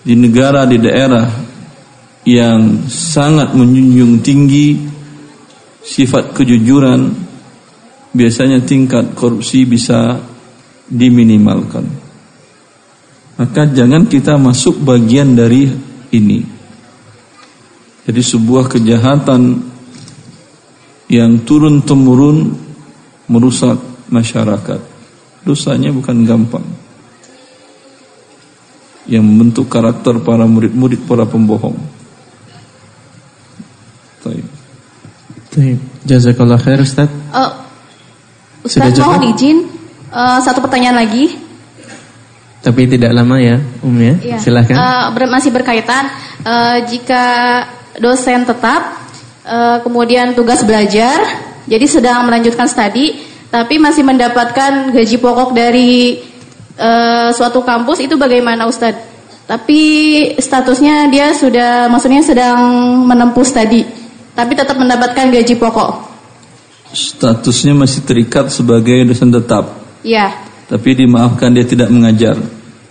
Di 0.03 0.15
negara 0.19 0.67
di 0.67 0.79
daerah 0.83 1.27
yang 2.27 2.91
sangat 2.91 3.55
menjunjung 3.55 4.19
tinggi 4.19 4.75
sifat 5.87 6.35
kejujuran, 6.35 7.15
biasanya 8.11 8.67
tingkat 8.67 9.15
korupsi 9.15 9.63
bisa 9.63 10.19
diminimalkan. 10.91 11.87
Maka 13.39 13.71
jangan 13.71 14.11
kita 14.11 14.35
masuk 14.35 14.83
bagian 14.83 15.39
dari 15.39 15.71
ini. 16.11 16.41
Jadi 18.07 18.23
sebuah 18.23 18.71
kejahatan 18.75 19.63
yang 21.07 21.47
turun 21.47 21.85
temurun 21.87 22.55
merusak 23.31 23.79
masyarakat. 24.11 24.81
Dosanya 25.47 25.95
bukan 25.95 26.27
gampang. 26.27 26.67
Yang 29.07 29.23
membentuk 29.23 29.67
karakter 29.71 30.19
para 30.19 30.43
murid-murid 30.51 31.07
para 31.07 31.23
pembohong. 31.23 31.79
Baik. 34.27 34.47
Baik. 35.57 35.81
Jazakallah 36.05 36.61
khair 36.61 36.85
Ustaz. 36.85 37.09
Uh, 37.33 37.51
Ustaz 38.61 38.93
mohon 39.01 39.25
izin 39.33 39.65
uh, 40.13 40.39
satu 40.45 40.61
pertanyaan 40.61 41.01
lagi. 41.01 41.33
Tapi 42.61 42.85
tidak 42.85 43.15
lama 43.17 43.41
ya, 43.41 43.57
Um 43.81 43.97
ya. 43.97 44.15
Iya. 44.21 44.37
Silahkan. 44.37 44.77
Uh, 44.77 45.07
ber 45.17 45.33
masih 45.33 45.55
berkaitan 45.55 46.13
uh, 46.45 46.85
jika 46.85 47.25
dosen 47.97 48.45
tetap 48.45 49.01
uh, 49.49 49.81
kemudian 49.81 50.37
tugas 50.37 50.61
belajar, 50.61 51.25
jadi 51.65 51.87
sedang 51.89 52.29
melanjutkan 52.29 52.69
studi, 52.69 53.25
tapi 53.49 53.81
masih 53.81 54.05
mendapatkan 54.05 54.93
gaji 54.93 55.17
pokok 55.17 55.57
dari 55.57 56.21
uh, 56.77 57.33
suatu 57.33 57.65
kampus 57.65 58.05
itu 58.05 58.21
bagaimana 58.21 58.69
Ustadz? 58.69 59.17
Tapi 59.47 59.81
statusnya 60.43 61.07
dia 61.07 61.31
sudah, 61.31 61.87
maksudnya 61.87 62.19
sedang 62.19 62.59
menempuh 63.07 63.47
studi, 63.47 63.87
tapi 64.37 64.53
tetap 64.53 64.77
mendapatkan 64.77 65.33
gaji 65.33 65.57
pokok. 65.57 65.91
Statusnya 66.93 67.73
masih 67.73 68.05
terikat 68.05 68.53
sebagai 68.53 69.09
dosen 69.09 69.33
tetap. 69.33 69.81
Iya. 70.05 70.31
Tapi 70.69 71.03
dimaafkan 71.03 71.51
dia 71.57 71.65
tidak 71.65 71.89
mengajar. 71.89 72.37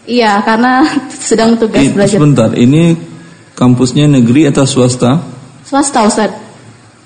Iya, 0.06 0.42
karena 0.42 0.86
sedang 1.30 1.56
tugas 1.56 1.82
Ini, 1.86 1.94
belajar. 1.94 2.18
sebentar, 2.18 2.50
ini 2.58 2.98
kampusnya 3.54 4.10
negeri 4.10 4.50
atau 4.50 4.66
swasta? 4.66 5.22
Swasta 5.66 6.06
Ustadz. 6.06 6.38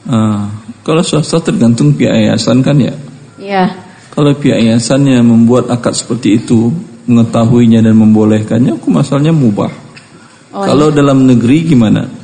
Ah, 0.08 0.48
kalau 0.81 1.03
swasta 1.03 1.43
tergantung 1.43 1.93
pihak 1.93 2.15
yayasan 2.15 2.63
kan 2.63 2.79
ya. 2.79 2.96
Iya. 3.39 3.65
Kalau 4.12 4.36
pihak 4.36 4.60
yayasannya 4.60 5.22
membuat 5.24 5.72
akad 5.72 5.96
seperti 5.96 6.43
itu, 6.43 6.74
mengetahuinya 7.08 7.79
dan 7.79 7.96
membolehkannya, 7.96 8.75
aku 8.75 8.91
masalahnya 8.91 9.31
mubah. 9.31 9.72
Oh, 10.50 10.65
kalau 10.65 10.89
dalam 10.89 11.24
negeri 11.29 11.72
gimana? 11.72 12.19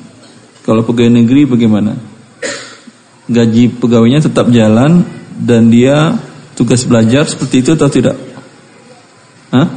Kalau 0.66 0.82
pegawai 0.82 1.14
negeri 1.14 1.46
bagaimana? 1.46 1.94
Gaji 3.30 3.78
pegawainya 3.78 4.26
tetap 4.26 4.50
jalan 4.50 5.06
dan 5.38 5.70
dia 5.70 6.18
tugas 6.58 6.82
belajar 6.90 7.30
seperti 7.30 7.62
itu 7.62 7.78
atau 7.78 7.86
tidak? 7.86 8.18
Hah? 9.54 9.70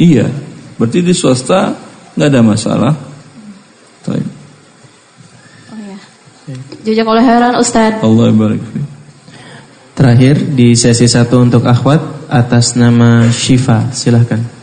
Iya. 0.00 0.32
Berarti 0.80 1.04
di 1.04 1.12
swasta 1.12 1.76
nggak 2.16 2.28
ada 2.32 2.40
masalah. 2.40 2.92
Baik. 4.08 4.24
Oh 5.68 5.80
ya. 5.84 5.98
Jazakallahu 6.80 7.26
khairan 7.28 7.54
Ustadz. 7.60 8.00
Allah 8.00 8.32
barik 8.32 8.64
fiik. 8.64 8.88
Terakhir 9.92 10.40
di 10.56 10.72
sesi 10.72 11.04
satu 11.04 11.44
untuk 11.44 11.68
akhwat 11.68 12.32
atas 12.32 12.72
nama 12.72 13.28
Syifa, 13.28 13.92
silahkan. 13.92 14.59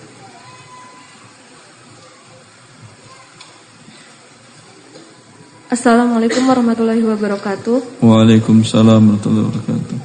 Assalamualaikum 5.68 6.48
warahmatullahi 6.48 7.04
wabarakatuh. 7.04 8.00
Waalaikumsalam 8.00 9.04
warahmatullahi 9.04 9.46
wabarakatuh. 9.52 9.98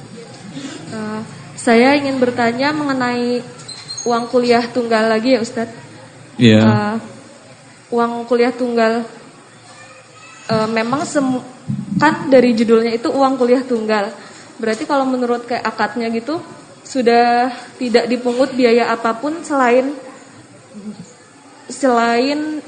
Uh, 0.90 1.22
saya 1.54 1.94
ingin 1.94 2.18
bertanya 2.18 2.74
mengenai 2.74 3.46
uang 4.02 4.26
kuliah 4.26 4.66
tunggal 4.66 5.06
lagi 5.06 5.38
ya 5.38 5.40
Ustadz. 5.46 5.78
Iya. 6.34 6.62
Uh, 6.66 6.96
uang 7.94 8.26
kuliah 8.26 8.50
tunggal 8.50 9.06
uh, 10.50 10.66
memang 10.66 11.06
sem- 11.06 11.46
kan 11.94 12.26
dari 12.26 12.58
judulnya 12.58 12.98
itu 12.98 13.06
uang 13.14 13.38
kuliah 13.38 13.62
tunggal. 13.62 14.10
Berarti 14.58 14.82
kalau 14.82 15.06
menurut 15.06 15.46
kayak 15.46 15.62
akadnya 15.62 16.10
gitu 16.10 16.42
sudah 16.82 17.54
tidak 17.78 18.10
dipungut 18.10 18.50
biaya 18.58 18.90
apa 18.90 19.14
pun 19.14 19.46
selain 19.46 19.94
selain 21.70 22.58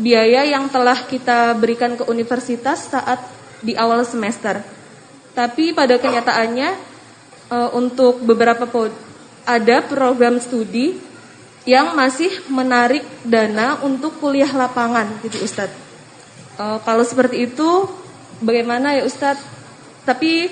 biaya 0.00 0.48
yang 0.48 0.72
telah 0.72 1.04
kita 1.04 1.52
berikan 1.60 1.94
ke 1.94 2.08
universitas 2.08 2.88
saat 2.88 3.20
di 3.60 3.76
awal 3.76 4.02
semester. 4.08 4.64
Tapi 5.36 5.76
pada 5.76 6.00
kenyataannya 6.00 6.70
e, 7.52 7.58
untuk 7.76 8.24
beberapa 8.24 8.64
ada 9.44 9.76
program 9.84 10.40
studi 10.40 10.96
yang 11.68 11.92
masih 11.92 12.32
menarik 12.48 13.04
dana 13.22 13.78
untuk 13.84 14.16
kuliah 14.18 14.48
lapangan 14.48 15.20
gitu 15.20 15.44
Ustadz. 15.44 15.76
E, 16.56 16.64
kalau 16.82 17.04
seperti 17.04 17.46
itu 17.46 17.86
bagaimana 18.40 18.96
ya 18.96 19.04
Ustadz? 19.04 19.44
Tapi 20.08 20.48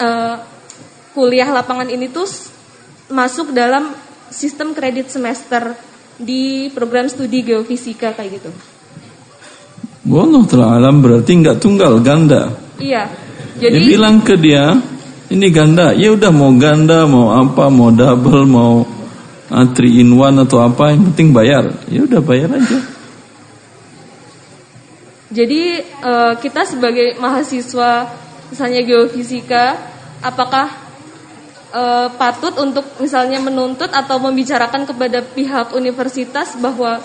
e, 0.00 0.08
kuliah 1.12 1.52
lapangan 1.52 1.92
ini 1.92 2.08
tuh 2.08 2.26
masuk 3.12 3.52
dalam 3.52 3.92
sistem 4.32 4.72
kredit 4.72 5.12
semester 5.12 5.93
di 6.20 6.70
program 6.70 7.10
studi 7.10 7.42
geofisika 7.42 8.14
kayak 8.14 8.40
gitu. 8.40 8.50
Wallah 10.04 10.44
telah 10.44 10.76
alam 10.76 11.00
berarti 11.00 11.32
nggak 11.32 11.58
tunggal 11.58 11.98
ganda. 12.04 12.52
Iya. 12.76 13.08
Jadi 13.56 13.72
Jadi 13.72 13.86
bilang 13.88 14.20
ke 14.20 14.34
dia 14.36 14.76
ini 15.32 15.48
ganda, 15.48 15.96
ya 15.96 16.12
udah 16.12 16.30
mau 16.30 16.52
ganda, 16.60 17.08
mau 17.08 17.32
apa, 17.32 17.72
mau 17.72 17.88
double, 17.88 18.44
mau 18.44 18.84
uh, 19.48 19.66
three 19.72 20.04
in 20.04 20.12
one 20.12 20.36
atau 20.44 20.60
apa, 20.60 20.92
yang 20.92 21.08
penting 21.10 21.32
bayar. 21.32 21.72
Ya 21.88 22.04
udah 22.04 22.20
bayar 22.20 22.52
aja. 22.52 22.78
jadi 25.34 25.82
eh, 25.82 26.32
kita 26.38 26.62
sebagai 26.62 27.18
mahasiswa 27.18 28.06
misalnya 28.54 28.86
geofisika 28.86 29.74
apakah 30.22 30.70
eh, 31.74 32.08
patut 32.14 32.54
untuk 32.62 32.86
misalnya 33.02 33.42
menuntut 33.42 33.90
atau 33.90 34.22
membicarakan 34.22 34.86
kepada 34.86 35.26
pihak 35.26 35.74
universitas 35.74 36.54
bahwa 36.54 37.02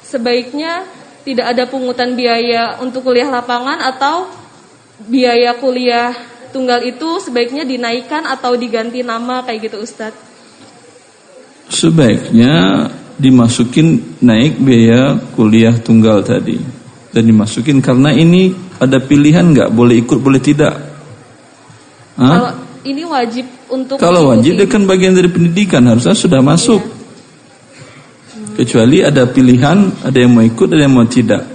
sebaiknya 0.00 0.88
tidak 1.28 1.46
ada 1.52 1.68
pungutan 1.68 2.16
biaya 2.16 2.80
untuk 2.80 3.04
kuliah 3.04 3.28
lapangan 3.28 3.84
atau 3.84 4.24
biaya 5.04 5.60
kuliah 5.60 6.16
tunggal 6.50 6.80
itu 6.80 7.20
sebaiknya 7.20 7.68
dinaikkan 7.68 8.24
atau 8.24 8.56
diganti 8.56 9.04
nama 9.04 9.44
kayak 9.44 9.68
gitu 9.68 9.84
Ustadz. 9.84 10.26
Sebaiknya 11.68 12.88
dimasukin 13.20 14.16
naik 14.24 14.56
biaya 14.56 15.20
kuliah 15.36 15.76
tunggal 15.76 16.24
tadi 16.24 16.56
dan 17.12 17.22
dimasukin 17.28 17.84
karena 17.84 18.14
ini 18.14 18.54
ada 18.80 19.02
pilihan 19.02 19.52
nggak 19.52 19.70
boleh 19.74 20.00
ikut 20.00 20.18
boleh 20.22 20.40
tidak. 20.40 20.74
Hah? 22.16 22.30
Kalau 22.32 22.52
ini 22.88 23.02
wajib 23.04 23.46
untuk 23.68 24.00
Kalau 24.00 24.32
wajib 24.32 24.56
dia 24.56 24.66
kan 24.68 24.88
bagian 24.88 25.12
dari 25.12 25.28
pendidikan 25.28 25.84
harusnya 25.84 26.16
sudah 26.16 26.40
masuk. 26.40 26.80
Kecuali 28.58 29.06
ada 29.06 29.22
pilihan, 29.30 30.02
ada 30.02 30.18
yang 30.18 30.34
mau 30.34 30.42
ikut, 30.42 30.68
ada 30.74 30.82
yang 30.82 30.94
mau 30.96 31.06
tidak. 31.06 31.46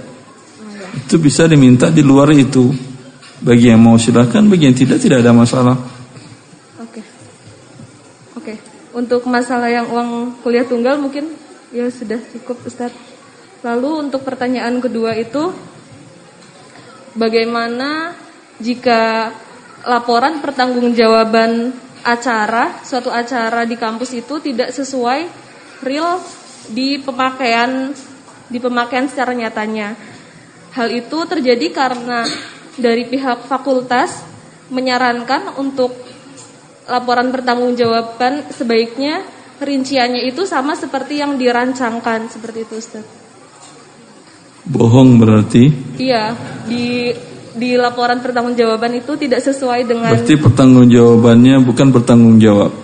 Itu 1.04 1.20
bisa 1.20 1.44
diminta 1.44 1.92
di 1.92 2.00
luar 2.00 2.32
itu. 2.32 2.72
Bagi 3.44 3.68
yang 3.68 3.82
mau 3.84 4.00
silakan, 4.00 4.48
bagi 4.48 4.72
yang 4.72 4.76
tidak 4.78 5.04
tidak 5.04 5.20
ada 5.20 5.36
masalah. 5.36 5.76
Oke. 6.80 7.04
Oke. 8.40 8.54
Untuk 8.96 9.28
masalah 9.28 9.68
yang 9.68 9.92
uang 9.92 10.40
kuliah 10.40 10.64
tunggal 10.64 10.96
mungkin 10.96 11.28
ya 11.74 11.90
sudah 11.92 12.16
cukup 12.32 12.64
Ustadz. 12.64 12.96
Lalu 13.60 14.08
untuk 14.08 14.24
pertanyaan 14.24 14.80
kedua 14.80 15.12
itu 15.12 15.52
bagaimana 17.18 18.16
jika 18.62 19.32
laporan 19.84 20.40
pertanggungjawaban 20.40 21.74
acara 22.04 22.84
suatu 22.84 23.08
acara 23.08 23.64
di 23.64 23.80
kampus 23.80 24.12
itu 24.12 24.36
tidak 24.44 24.76
sesuai 24.76 25.24
real 25.80 26.20
di 26.68 27.00
pemakaian 27.00 27.90
di 28.48 28.58
pemakaian 28.60 29.08
secara 29.08 29.32
nyatanya. 29.32 29.96
Hal 30.76 30.92
itu 30.92 31.18
terjadi 31.24 31.72
karena 31.72 32.28
dari 32.76 33.08
pihak 33.08 33.48
fakultas 33.48 34.20
menyarankan 34.68 35.56
untuk 35.56 35.96
laporan 36.84 37.32
pertanggungjawaban 37.32 38.52
sebaiknya 38.52 39.24
rinciannya 39.62 40.28
itu 40.28 40.44
sama 40.44 40.76
seperti 40.76 41.22
yang 41.22 41.40
dirancangkan 41.40 42.28
seperti 42.28 42.68
itu 42.68 42.74
Ustaz. 42.76 43.04
Bohong 44.64 45.20
berarti. 45.20 45.68
Iya, 46.00 46.32
di 46.64 47.12
di 47.54 47.78
laporan 47.78 48.18
pertanggungjawaban 48.18 48.98
itu 48.98 49.14
tidak 49.14 49.40
sesuai 49.46 49.86
dengan 49.86 50.10
Berarti 50.10 50.34
pertanggungjawabannya 50.34 51.56
bukan 51.62 51.86
bertanggung 51.94 52.36
jawab. 52.42 52.74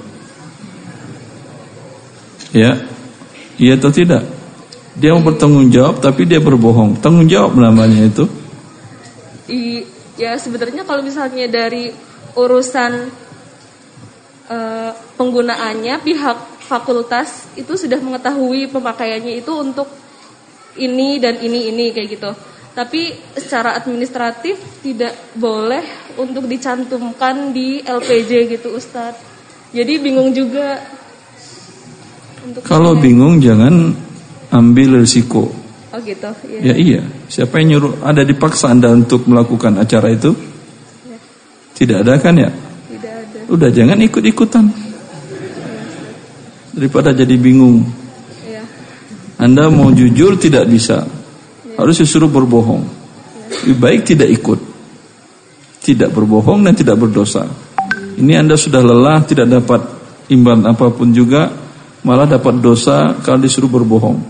Ya. 2.55 2.79
Iya 3.61 3.77
atau 3.77 3.91
tidak? 3.93 4.25
Dia 4.97 5.15
mau 5.15 5.23
bertanggung 5.27 5.69
jawab 5.71 5.99
tapi 5.99 6.25
dia 6.25 6.39
berbohong. 6.39 7.03
Tanggung 7.03 7.27
jawab 7.27 7.59
namanya 7.59 8.07
itu. 8.07 8.25
I, 9.51 9.83
ya 10.15 10.39
sebenarnya 10.39 10.87
kalau 10.87 11.03
misalnya 11.03 11.51
dari 11.51 11.91
urusan 12.39 13.11
uh, 14.47 14.93
penggunaannya 15.19 15.99
pihak 16.07 16.39
fakultas 16.63 17.51
itu 17.59 17.75
sudah 17.75 17.99
mengetahui 17.99 18.71
pemakaiannya 18.71 19.43
itu 19.43 19.51
untuk 19.51 19.91
ini 20.79 21.19
dan 21.19 21.43
ini 21.43 21.75
ini 21.75 21.91
kayak 21.91 22.09
gitu. 22.15 22.31
Tapi 22.71 23.19
secara 23.35 23.75
administratif 23.75 24.55
tidak 24.79 25.35
boleh 25.35 26.15
untuk 26.15 26.47
dicantumkan 26.47 27.51
di 27.51 27.83
LPJ 27.83 28.47
gitu 28.47 28.79
Ustadz. 28.79 29.19
Jadi 29.75 29.99
bingung 29.99 30.31
juga. 30.31 30.79
Untuk 32.47 32.63
Kalau 32.63 32.95
bingung 32.99 33.43
jangan 33.43 33.95
ambil 34.55 35.03
risiko. 35.03 35.51
Oh 35.91 35.99
gitu. 35.99 36.31
Iya. 36.47 36.61
Ya 36.71 36.75
iya. 36.79 37.03
Siapa 37.27 37.59
yang 37.59 37.75
nyuruh? 37.75 37.93
Ada 38.07 38.23
dipaksa 38.23 38.71
anda 38.71 38.95
untuk 38.95 39.27
melakukan 39.27 39.75
acara 39.83 40.15
itu? 40.15 40.31
Ya. 41.07 41.19
Tidak 41.75 41.97
ada 42.07 42.15
kan 42.23 42.39
ya? 42.39 42.51
Tidak 42.51 43.15
ada. 43.19 43.39
Udah 43.51 43.69
jangan 43.75 43.99
ikut-ikutan. 43.99 44.71
Ya, 44.71 44.99
Daripada 46.71 47.11
jadi 47.11 47.35
bingung. 47.35 47.83
Ya. 48.47 48.63
Anda 49.43 49.67
mau 49.67 49.91
jujur 49.91 50.39
tidak 50.39 50.71
bisa. 50.71 51.20
Harus 51.81 51.97
disuruh 51.97 52.29
berbohong. 52.29 52.85
Lebih 53.65 53.77
baik 53.81 54.01
tidak 54.05 54.29
ikut. 54.29 54.61
Tidak 55.81 56.13
berbohong 56.13 56.61
dan 56.69 56.77
tidak 56.77 57.01
berdosa. 57.01 57.49
Ini 58.21 58.37
Anda 58.37 58.61
sudah 58.61 58.85
lelah, 58.85 59.25
tidak 59.25 59.49
dapat 59.49 59.81
imbalan 60.29 60.69
apa 60.69 60.93
pun 60.93 61.09
juga, 61.09 61.49
malah 62.05 62.29
dapat 62.29 62.61
dosa 62.61 63.17
kalau 63.25 63.41
disuruh 63.41 63.69
berbohong. 63.69 64.21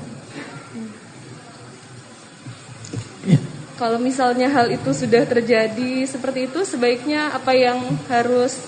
Ya. 3.26 3.38
Kalau 3.74 3.98
misalnya 3.98 4.46
hal 4.46 4.70
itu 4.70 4.94
sudah 4.94 5.26
terjadi 5.26 6.06
seperti 6.06 6.46
itu, 6.46 6.62
sebaiknya 6.62 7.34
apa 7.34 7.50
yang 7.50 7.82
harus 8.06 8.62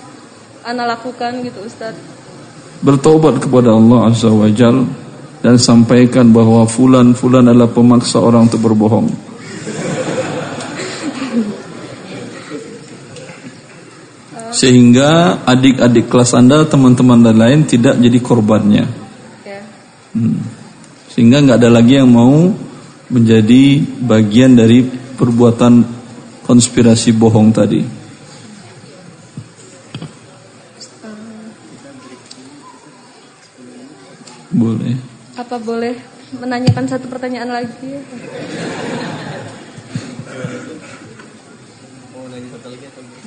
Anda 0.66 0.86
lakukan 0.90 1.46
gitu 1.46 1.62
Ustaz? 1.62 1.94
Bertobat 2.82 3.38
kepada 3.38 3.70
Allah 3.78 4.10
Azza 4.10 4.26
wa 4.26 4.50
Jal 4.50 4.82
dan 5.42 5.58
sampaikan 5.58 6.30
bahwa 6.30 6.64
fulan-fulan 6.64 7.50
adalah 7.50 7.68
pemaksa 7.68 8.22
orang 8.22 8.46
untuk 8.46 8.62
berbohong. 8.62 9.32
sehingga 14.52 15.42
adik-adik 15.48 16.12
kelas 16.12 16.36
anda 16.36 16.62
teman-teman 16.68 17.24
dan 17.24 17.34
lain 17.40 17.60
tidak 17.64 17.96
jadi 17.98 18.18
korbannya 18.20 18.84
ya. 19.42 19.60
hmm. 20.14 20.38
sehingga 21.08 21.40
nggak 21.42 21.58
ada 21.58 21.70
lagi 21.72 21.98
yang 21.98 22.12
mau 22.12 22.52
menjadi 23.10 23.80
bagian 24.04 24.54
dari 24.54 24.84
perbuatan 25.16 25.82
konspirasi 26.44 27.16
bohong 27.16 27.48
tadi 27.50 27.80
boleh 34.52 35.11
apa 35.32 35.56
boleh 35.56 35.96
menanyakan 36.36 36.84
satu 36.88 37.08
pertanyaan 37.08 37.48
lagi? 37.48 37.92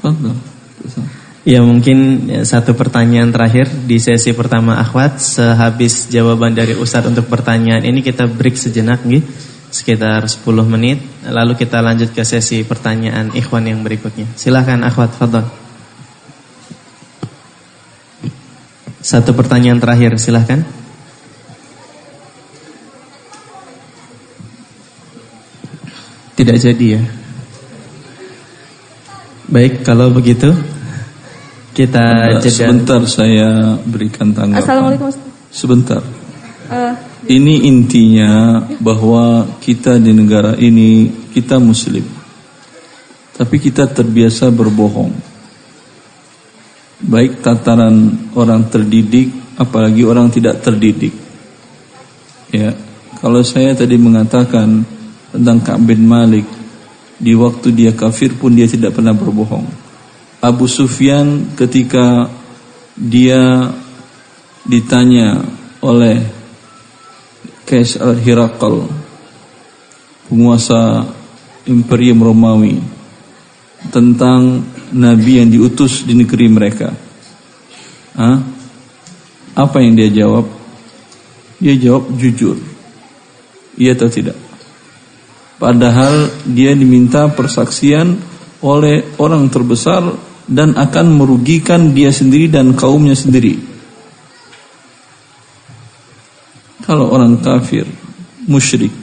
Oh, 0.06 0.14
Ya 1.46 1.62
mungkin 1.62 2.26
ya, 2.26 2.42
satu 2.42 2.74
pertanyaan 2.74 3.30
terakhir 3.30 3.70
di 3.86 4.02
sesi 4.02 4.34
pertama 4.34 4.82
akhwat 4.82 5.22
Sehabis 5.22 6.10
jawaban 6.10 6.58
dari 6.58 6.74
Ustadz 6.74 7.06
untuk 7.06 7.30
pertanyaan 7.30 7.86
ini 7.86 8.02
kita 8.02 8.26
break 8.26 8.58
sejenak 8.58 9.06
nih 9.06 9.22
Sekitar 9.70 10.26
10 10.26 10.42
menit. 10.66 11.04
Lalu 11.26 11.54
kita 11.54 11.86
lanjut 11.86 12.10
ke 12.16 12.26
sesi 12.26 12.66
pertanyaan 12.66 13.30
ikhwan 13.38 13.66
yang 13.70 13.86
berikutnya. 13.86 14.26
Silahkan 14.34 14.82
akhwat 14.82 15.14
Fadol 15.14 15.46
Satu 19.06 19.38
pertanyaan 19.38 19.78
terakhir 19.78 20.18
silahkan 20.18 20.66
Tidak 26.36 26.58
jadi 26.60 26.88
ya 27.00 27.04
Baik 29.46 29.86
kalau 29.86 30.10
begitu 30.10 30.50
kita 31.76 32.40
jeda. 32.40 32.50
Sebentar 32.50 33.02
saya 33.06 33.78
berikan 33.84 34.32
tanggapan. 34.32 34.64
Assalamualaikum. 34.64 35.12
Sebentar. 35.52 36.02
Uh, 36.66 36.96
ini 37.30 37.68
intinya 37.70 38.64
bahwa 38.82 39.60
kita 39.60 40.00
di 40.02 40.16
negara 40.16 40.56
ini 40.58 41.12
kita 41.36 41.60
muslim. 41.62 42.08
Tapi 43.36 43.56
kita 43.60 43.92
terbiasa 43.92 44.50
berbohong. 44.50 45.14
Baik 47.06 47.44
tataran 47.44 48.32
orang 48.34 48.72
terdidik 48.72 49.30
apalagi 49.60 50.02
orang 50.08 50.32
tidak 50.32 50.64
terdidik. 50.64 51.12
Ya, 52.56 52.72
kalau 53.20 53.44
saya 53.44 53.76
tadi 53.76 54.00
mengatakan 54.00 54.88
tentang 55.36 55.60
Ka'b 55.62 55.84
bin 55.84 56.08
Malik 56.08 56.48
di 57.20 57.32
waktu 57.36 57.72
dia 57.72 57.92
kafir 57.92 58.36
pun 58.36 58.56
dia 58.56 58.68
tidak 58.68 58.96
pernah 58.96 59.16
berbohong. 59.16 59.68
Abu 60.44 60.68
Sufyan 60.68 61.56
ketika 61.56 62.28
dia 62.96 63.72
ditanya 64.68 65.44
oleh 65.84 66.22
Kaisar 67.66 68.14
Hirakal 68.22 68.86
penguasa 70.30 71.06
Imperium 71.66 72.22
Romawi 72.22 72.78
tentang 73.90 74.62
nabi 74.94 75.42
yang 75.42 75.50
diutus 75.50 76.06
di 76.06 76.14
negeri 76.14 76.46
mereka. 76.46 76.94
Hah? 78.16 78.38
Apa 79.56 79.82
yang 79.82 79.98
dia 79.98 80.14
jawab? 80.14 80.46
Dia 81.58 81.74
jawab 81.74 82.12
jujur. 82.22 82.60
Iya 83.76 83.98
atau 83.98 84.08
tidak? 84.14 84.45
Padahal 85.56 86.28
dia 86.44 86.76
diminta 86.76 87.32
persaksian 87.32 88.20
oleh 88.60 89.16
orang 89.22 89.48
terbesar 89.48 90.04
dan 90.46 90.76
akan 90.76 91.16
merugikan 91.16 91.96
dia 91.96 92.12
sendiri 92.12 92.52
dan 92.52 92.76
kaumnya 92.76 93.16
sendiri. 93.16 93.56
Kalau 96.86 97.10
orang 97.10 97.42
kafir, 97.42 97.88
musyrik, 98.46 98.94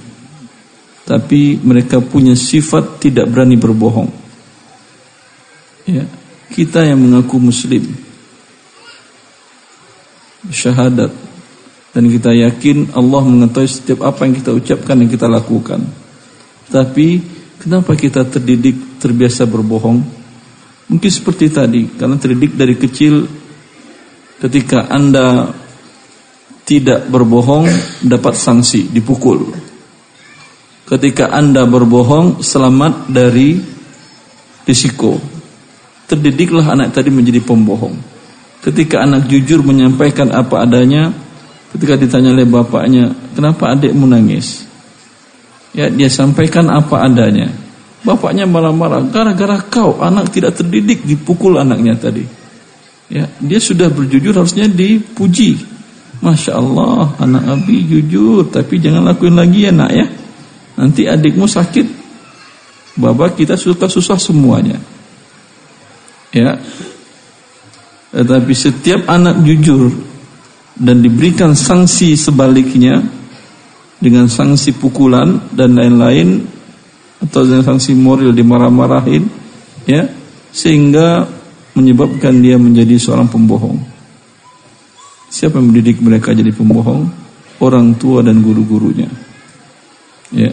tapi 1.02 1.58
mereka 1.58 1.98
punya 1.98 2.38
sifat 2.38 3.02
tidak 3.02 3.26
berani 3.26 3.58
berbohong. 3.58 4.10
Ya, 5.82 6.06
kita 6.54 6.86
yang 6.86 7.02
mengaku 7.02 7.42
muslim, 7.42 7.82
syahadat, 10.46 11.10
dan 11.90 12.04
kita 12.06 12.30
yakin 12.30 12.94
Allah 12.94 13.22
mengetahui 13.26 13.66
setiap 13.66 14.06
apa 14.06 14.30
yang 14.30 14.38
kita 14.38 14.54
ucapkan 14.54 14.94
dan 15.02 15.08
kita 15.10 15.26
lakukan. 15.26 16.01
Tapi 16.68 17.18
kenapa 17.58 17.96
kita 17.96 18.26
terdidik 18.26 19.00
terbiasa 19.02 19.48
berbohong? 19.48 19.98
Mungkin 20.92 21.10
seperti 21.10 21.48
tadi, 21.48 21.88
karena 21.96 22.20
terdidik 22.20 22.52
dari 22.52 22.76
kecil 22.76 23.24
ketika 24.42 24.90
Anda 24.92 25.48
tidak 26.62 27.08
berbohong 27.10 27.66
dapat 28.04 28.34
sanksi, 28.38 28.90
dipukul. 28.92 29.50
Ketika 30.86 31.32
Anda 31.32 31.64
berbohong 31.64 32.44
selamat 32.44 33.08
dari 33.08 33.56
risiko. 34.66 35.18
Terdidiklah 36.06 36.68
anak 36.76 36.92
tadi 36.92 37.08
menjadi 37.08 37.40
pembohong. 37.40 37.96
Ketika 38.62 39.02
anak 39.02 39.26
jujur 39.26 39.64
menyampaikan 39.64 40.30
apa 40.30 40.62
adanya, 40.62 41.10
ketika 41.74 41.98
ditanya 41.98 42.36
oleh 42.36 42.46
bapaknya, 42.46 43.10
"Kenapa 43.34 43.74
adikmu 43.74 44.06
nangis?" 44.06 44.68
Ya, 45.72 45.88
dia 45.88 46.08
sampaikan 46.12 46.68
apa 46.68 47.08
adanya. 47.08 47.48
Bapaknya 48.02 48.44
malah 48.44 48.74
marah 48.74 49.00
gara-gara 49.08 49.62
kau 49.62 50.02
anak 50.02 50.34
tidak 50.34 50.58
terdidik 50.58 51.06
dipukul 51.06 51.56
anaknya 51.56 51.96
tadi. 51.96 52.24
Ya, 53.08 53.28
dia 53.40 53.60
sudah 53.60 53.88
berjujur 53.88 54.36
harusnya 54.36 54.68
dipuji. 54.68 55.60
Masya 56.22 56.54
Allah, 56.54 57.18
anak 57.18 57.44
Abi 57.50 57.82
jujur, 57.82 58.46
tapi 58.46 58.78
jangan 58.78 59.10
lakuin 59.10 59.34
lagi 59.34 59.66
ya 59.66 59.72
nak 59.74 59.90
ya. 59.90 60.06
Nanti 60.78 61.08
adikmu 61.08 61.50
sakit. 61.50 61.86
Bapak 62.96 63.40
kita 63.40 63.56
suka 63.56 63.88
susah 63.88 64.20
semuanya. 64.20 64.76
Ya. 66.32 66.56
Tetapi 68.12 68.52
setiap 68.52 69.08
anak 69.08 69.40
jujur 69.44 69.92
dan 70.76 71.00
diberikan 71.00 71.56
sanksi 71.56 72.16
sebaliknya 72.16 73.04
dengan 74.02 74.26
sanksi 74.26 74.74
pukulan 74.74 75.54
dan 75.54 75.78
lain-lain 75.78 76.42
atau 77.22 77.46
dengan 77.46 77.62
sanksi 77.62 77.94
moral 77.94 78.34
dimarah-marahin 78.34 79.30
ya 79.86 80.10
sehingga 80.50 81.22
menyebabkan 81.78 82.42
dia 82.42 82.58
menjadi 82.58 82.98
seorang 82.98 83.30
pembohong. 83.30 83.78
Siapa 85.32 85.56
yang 85.56 85.72
mendidik 85.72 86.02
mereka 86.02 86.36
jadi 86.36 86.52
pembohong? 86.52 87.08
Orang 87.62 87.96
tua 87.96 88.20
dan 88.20 88.42
guru-gurunya. 88.42 89.08
Ya. 90.34 90.52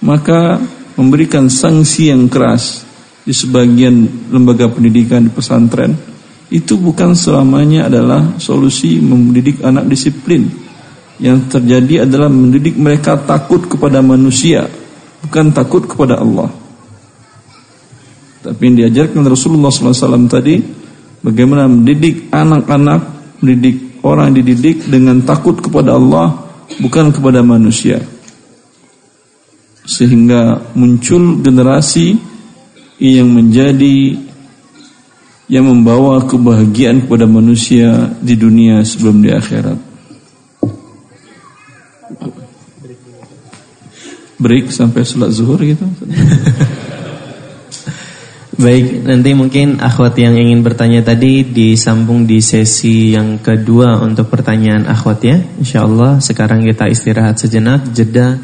Maka 0.00 0.56
memberikan 0.96 1.50
sanksi 1.50 2.08
yang 2.08 2.30
keras 2.30 2.86
di 3.26 3.34
sebagian 3.34 4.28
lembaga 4.32 4.70
pendidikan 4.70 5.26
di 5.26 5.30
pesantren 5.34 5.92
itu 6.52 6.76
bukan 6.76 7.16
selamanya 7.16 7.88
adalah 7.88 8.36
solusi 8.36 9.00
mendidik 9.00 9.60
anak 9.60 9.88
disiplin. 9.88 10.48
Yang 11.22 11.54
terjadi 11.54 12.02
adalah 12.02 12.26
mendidik 12.26 12.74
mereka 12.74 13.14
takut 13.14 13.62
kepada 13.70 14.02
manusia, 14.02 14.66
bukan 15.22 15.54
takut 15.54 15.86
kepada 15.86 16.18
Allah. 16.18 16.50
Tapi 18.42 18.58
yang 18.58 18.76
diajarkan 18.82 19.22
Rasulullah 19.30 19.70
SAW 19.70 20.26
tadi, 20.26 20.58
bagaimana 21.22 21.70
mendidik 21.70 22.26
anak-anak, 22.34 23.00
mendidik 23.38 24.02
orang 24.02 24.34
dididik 24.34 24.82
dengan 24.90 25.22
takut 25.22 25.62
kepada 25.62 25.94
Allah, 25.94 26.42
bukan 26.82 27.14
kepada 27.14 27.38
manusia. 27.46 28.02
Sehingga 29.86 30.74
muncul 30.74 31.38
generasi 31.38 32.18
yang 32.98 33.30
menjadi 33.30 34.18
yang 35.46 35.70
membawa 35.70 36.22
kebahagiaan 36.26 37.06
kepada 37.06 37.30
manusia 37.30 38.10
di 38.18 38.34
dunia 38.34 38.82
sebelum 38.82 39.22
di 39.22 39.30
akhirat. 39.30 39.91
Break 44.42 44.74
sampai 44.74 45.06
sholat 45.06 45.30
zuhur 45.30 45.62
gitu. 45.62 45.86
Baik, 48.62 49.08
nanti 49.08 49.34
mungkin 49.34 49.82
akhwat 49.82 50.14
yang 50.20 50.38
ingin 50.38 50.62
bertanya 50.62 51.02
tadi 51.02 51.42
disambung 51.42 52.28
di 52.28 52.38
sesi 52.38 53.10
yang 53.10 53.42
kedua 53.42 53.98
untuk 54.04 54.30
pertanyaan 54.30 54.86
akhwat 54.86 55.18
ya. 55.24 55.40
Insya 55.58 55.82
Allah 55.82 56.22
sekarang 56.22 56.62
kita 56.62 56.86
istirahat 56.86 57.42
sejenak, 57.42 57.90
jeda 57.90 58.38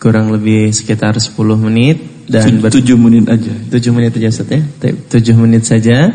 kurang 0.00 0.32
lebih 0.32 0.72
sekitar 0.72 1.18
10 1.20 1.36
menit 1.58 2.00
dan 2.30 2.64
7 2.64 2.72
menit 2.96 3.28
aja. 3.28 3.52
7 3.70 3.92
menit 3.92 4.16
aja 4.16 4.28
Ustaz 4.30 4.48
ya. 4.48 4.62
7 4.88 5.36
menit 5.36 5.62
saja. 5.68 6.10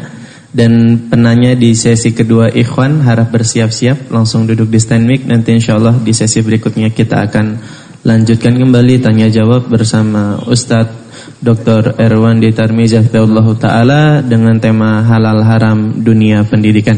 Dan 0.58 1.06
penanya 1.06 1.54
di 1.54 1.78
sesi 1.78 2.18
kedua 2.18 2.50
Ikhwan 2.50 3.06
harap 3.06 3.30
bersiap-siap 3.30 4.10
langsung 4.10 4.50
duduk 4.50 4.74
di 4.74 4.82
stand 4.82 5.06
mic 5.06 5.22
nanti 5.30 5.54
insya 5.54 5.78
Allah 5.78 5.94
di 5.94 6.10
sesi 6.18 6.42
berikutnya 6.42 6.90
kita 6.90 7.30
akan 7.30 7.62
lanjutkan 8.02 8.58
kembali 8.58 8.98
tanya 8.98 9.30
jawab 9.30 9.70
bersama 9.70 10.42
Ustadz 10.50 11.06
Dr. 11.38 12.02
Erwan 12.02 12.42
Ditarmizah 12.42 13.06
Taala 13.62 14.26
dengan 14.26 14.58
tema 14.58 15.06
halal 15.06 15.46
haram 15.46 16.02
dunia 16.02 16.42
pendidikan. 16.42 16.98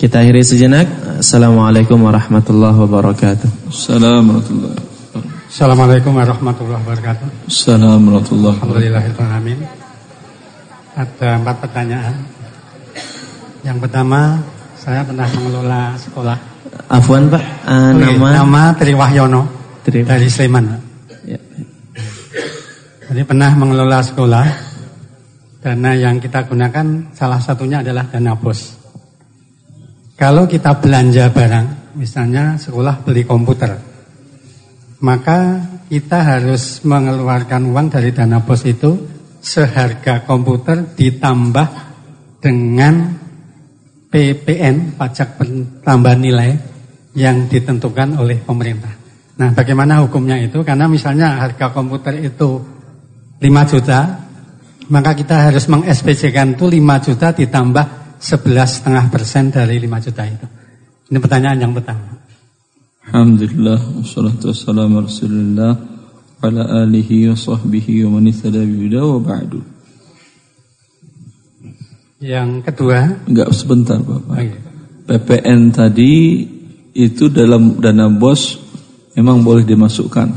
Kita 0.00 0.24
akhiri 0.24 0.40
sejenak. 0.40 1.20
Assalamualaikum 1.20 2.00
warahmatullahi 2.00 2.80
wabarakatuh. 2.80 3.48
Assalamualaikum 3.68 4.72
Assalamualaikum 5.52 6.12
warahmatullahi 6.16 6.80
wabarakatuh. 6.80 7.26
Assalamualaikum 7.48 8.40
Alhamdulillahirrahmanirrahim. 8.40 9.60
Ada 10.96 11.28
empat 11.44 11.56
pertanyaan. 11.60 12.35
Yang 13.66 13.82
pertama, 13.82 14.38
saya 14.78 15.02
pernah 15.02 15.26
mengelola 15.26 15.98
sekolah. 15.98 16.38
Afwan 16.86 17.26
Pak, 17.26 17.66
uh, 17.66 17.90
nama 17.98 18.28
nama 18.38 18.62
Triwahyono. 18.78 19.42
Terima. 19.82 20.14
Dari 20.14 20.30
Sleman. 20.30 20.64
Ya. 21.26 21.40
Jadi 23.10 23.26
pernah 23.26 23.50
mengelola 23.58 24.06
sekolah. 24.06 24.46
Dana 25.66 25.98
yang 25.98 26.22
kita 26.22 26.46
gunakan 26.46 27.10
salah 27.10 27.42
satunya 27.42 27.82
adalah 27.82 28.06
dana 28.06 28.38
bos. 28.38 28.78
Kalau 30.14 30.46
kita 30.46 30.78
belanja 30.78 31.34
barang, 31.34 31.98
misalnya 31.98 32.54
sekolah 32.54 33.02
beli 33.02 33.26
komputer, 33.26 33.74
maka 35.02 35.58
kita 35.90 36.22
harus 36.22 36.86
mengeluarkan 36.86 37.66
uang 37.74 37.90
dari 37.90 38.14
dana 38.14 38.38
bos 38.38 38.62
itu 38.62 38.94
seharga 39.42 40.22
komputer 40.22 40.94
ditambah 40.94 41.66
dengan 42.38 43.25
PPN, 44.06 44.94
pajak 44.94 45.42
tambah 45.82 46.14
nilai 46.14 46.54
yang 47.16 47.48
ditentukan 47.48 48.20
oleh 48.20 48.38
pemerintah. 48.40 48.92
Nah, 49.36 49.52
bagaimana 49.52 50.00
hukumnya 50.04 50.40
itu? 50.40 50.64
Karena 50.64 50.88
misalnya 50.88 51.36
harga 51.40 51.72
komputer 51.72 52.24
itu 52.24 52.60
5 53.40 53.72
juta, 53.72 54.00
maka 54.88 55.12
kita 55.12 55.50
harus 55.50 55.68
meng 55.68 55.84
kan 56.32 56.48
itu 56.56 56.66
5 56.72 57.06
juta 57.06 57.26
ditambah 57.36 57.86
11,5 58.16 59.12
persen 59.12 59.52
dari 59.52 59.76
5 59.76 60.04
juta 60.08 60.22
itu. 60.24 60.46
Ini 61.12 61.18
pertanyaan 61.20 61.58
yang 61.60 61.72
pertama. 61.76 62.16
Alhamdulillah, 63.06 63.78
wassalatu 64.02 64.50
wassalamu 64.50 65.04
ala 66.42 66.62
alihi 66.84 67.30
wa 67.30 67.36
sahbihi 67.36 68.04
wa 68.08 68.18
man 68.18 68.28
wa 68.28 69.20
ba'du. 69.20 69.75
Yang 72.16 72.64
kedua, 72.72 73.28
enggak 73.28 73.52
sebentar 73.52 74.00
Bapak. 74.00 74.40
Iya. 74.40 74.56
PPN 75.06 75.70
tadi 75.70 76.42
itu 76.96 77.28
dalam 77.28 77.76
dana 77.78 78.08
bos 78.08 78.56
memang 79.12 79.44
boleh 79.44 79.68
dimasukkan. 79.68 80.28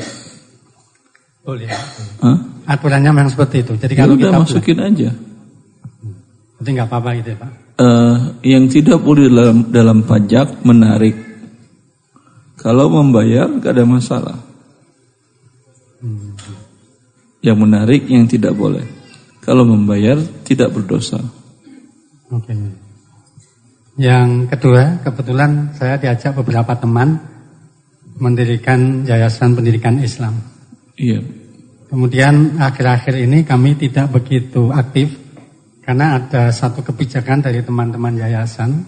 Boleh. 1.47 1.71
Hah? 2.19 2.37
Aturannya 2.69 3.15
memang 3.15 3.31
seperti 3.31 3.63
itu. 3.63 3.73
Jadi 3.79 3.95
ya 3.95 4.05
kalau 4.05 4.19
kita 4.19 4.35
masukin 4.35 4.77
bulan, 4.77 4.91
aja. 4.93 5.09
Jadi 6.59 6.69
nggak 6.75 6.87
apa-apa 6.91 7.09
gitu 7.23 7.29
ya 7.33 7.37
Pak. 7.39 7.51
Uh, 7.79 8.17
yang 8.43 8.67
tidak 8.67 8.99
boleh 8.99 9.31
dalam 9.31 9.57
dalam 9.71 9.97
pajak 10.03 10.67
menarik. 10.67 11.15
Kalau 12.59 12.91
membayar 12.91 13.47
gak 13.55 13.71
ada 13.71 13.87
masalah. 13.87 14.37
Hmm. 16.03 16.35
Yang 17.39 17.57
menarik 17.63 18.03
yang 18.11 18.27
tidak 18.27 18.51
boleh. 18.51 18.83
Kalau 19.39 19.63
membayar 19.63 20.19
tidak 20.43 20.75
berdosa. 20.75 21.23
Oke. 22.29 22.53
Okay. 22.53 22.61
Yang 23.99 24.53
kedua, 24.55 25.03
kebetulan 25.03 25.75
saya 25.75 25.99
diajak 25.99 26.37
beberapa 26.39 26.71
teman 26.77 27.19
mendirikan 28.15 29.03
Yayasan 29.03 29.57
Pendidikan 29.57 29.99
Islam. 29.99 30.39
Iya. 30.95 31.19
Kemudian 31.89 32.61
akhir-akhir 32.61 33.17
ini 33.17 33.41
kami 33.41 33.73
tidak 33.73 34.13
begitu 34.13 34.69
aktif 34.69 35.09
karena 35.81 36.21
ada 36.21 36.53
satu 36.53 36.85
kebijakan 36.85 37.41
dari 37.41 37.65
teman-teman 37.65 38.13
yayasan. 38.13 38.85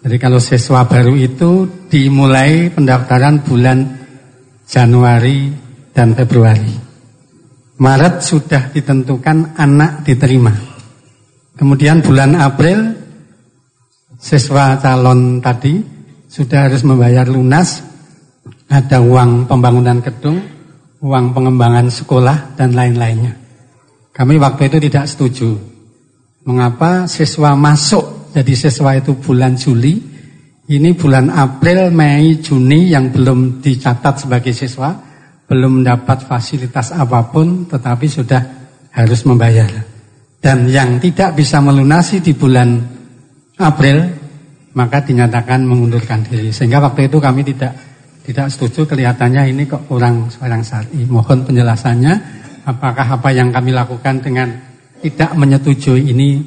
Jadi 0.00 0.16
kalau 0.16 0.40
siswa 0.40 0.88
baru 0.88 1.12
itu 1.12 1.68
dimulai 1.92 2.72
pendaftaran 2.72 3.44
bulan 3.44 3.84
Januari 4.64 5.52
dan 5.92 6.16
Februari. 6.16 6.72
Maret 7.76 8.24
sudah 8.24 8.72
ditentukan 8.72 9.60
anak 9.60 10.00
diterima. 10.08 10.71
Kemudian 11.52 12.00
bulan 12.00 12.32
April 12.38 12.96
siswa 14.16 14.80
calon 14.80 15.42
tadi 15.44 15.82
sudah 16.30 16.70
harus 16.70 16.80
membayar 16.86 17.28
lunas 17.28 17.84
ada 18.72 19.04
uang 19.04 19.44
pembangunan 19.44 20.00
gedung, 20.00 20.40
uang 21.04 21.36
pengembangan 21.36 21.92
sekolah, 21.92 22.56
dan 22.56 22.72
lain-lainnya. 22.72 23.36
Kami 24.16 24.40
waktu 24.40 24.72
itu 24.72 24.78
tidak 24.88 25.04
setuju. 25.12 25.50
Mengapa 26.48 27.04
siswa 27.04 27.52
masuk 27.52 28.32
jadi 28.32 28.54
siswa 28.56 28.96
itu 28.96 29.12
bulan 29.20 29.60
Juli, 29.60 30.00
ini 30.72 30.96
bulan 30.96 31.28
April, 31.28 31.92
Mei, 31.92 32.40
Juni 32.40 32.88
yang 32.88 33.12
belum 33.12 33.60
dicatat 33.60 34.24
sebagai 34.24 34.56
siswa, 34.56 34.96
belum 35.44 35.84
mendapat 35.84 36.24
fasilitas 36.24 36.96
apa 36.96 37.28
pun, 37.28 37.68
tetapi 37.68 38.08
sudah 38.08 38.40
harus 38.88 39.20
membayar. 39.28 39.91
Dan 40.42 40.66
yang 40.66 40.98
tidak 40.98 41.38
bisa 41.38 41.62
melunasi 41.62 42.18
di 42.18 42.34
bulan 42.34 42.82
April, 43.62 44.10
maka 44.74 45.06
dinyatakan 45.06 45.62
mengundurkan 45.62 46.26
diri. 46.26 46.50
Sehingga 46.50 46.82
waktu 46.82 47.06
itu 47.06 47.22
kami 47.22 47.46
tidak 47.46 47.78
tidak 48.26 48.50
setuju 48.50 48.86
kelihatannya 48.90 49.54
ini 49.54 49.70
kok 49.70 49.86
kurang 49.86 50.30
seorang 50.30 50.62
syar'i. 50.66 51.06
Mohon 51.06 51.46
penjelasannya 51.46 52.14
apakah 52.66 53.06
apa 53.18 53.28
yang 53.34 53.54
kami 53.54 53.70
lakukan 53.74 54.22
dengan 54.22 54.50
tidak 55.02 55.30
menyetujui 55.34 56.10
ini 56.10 56.42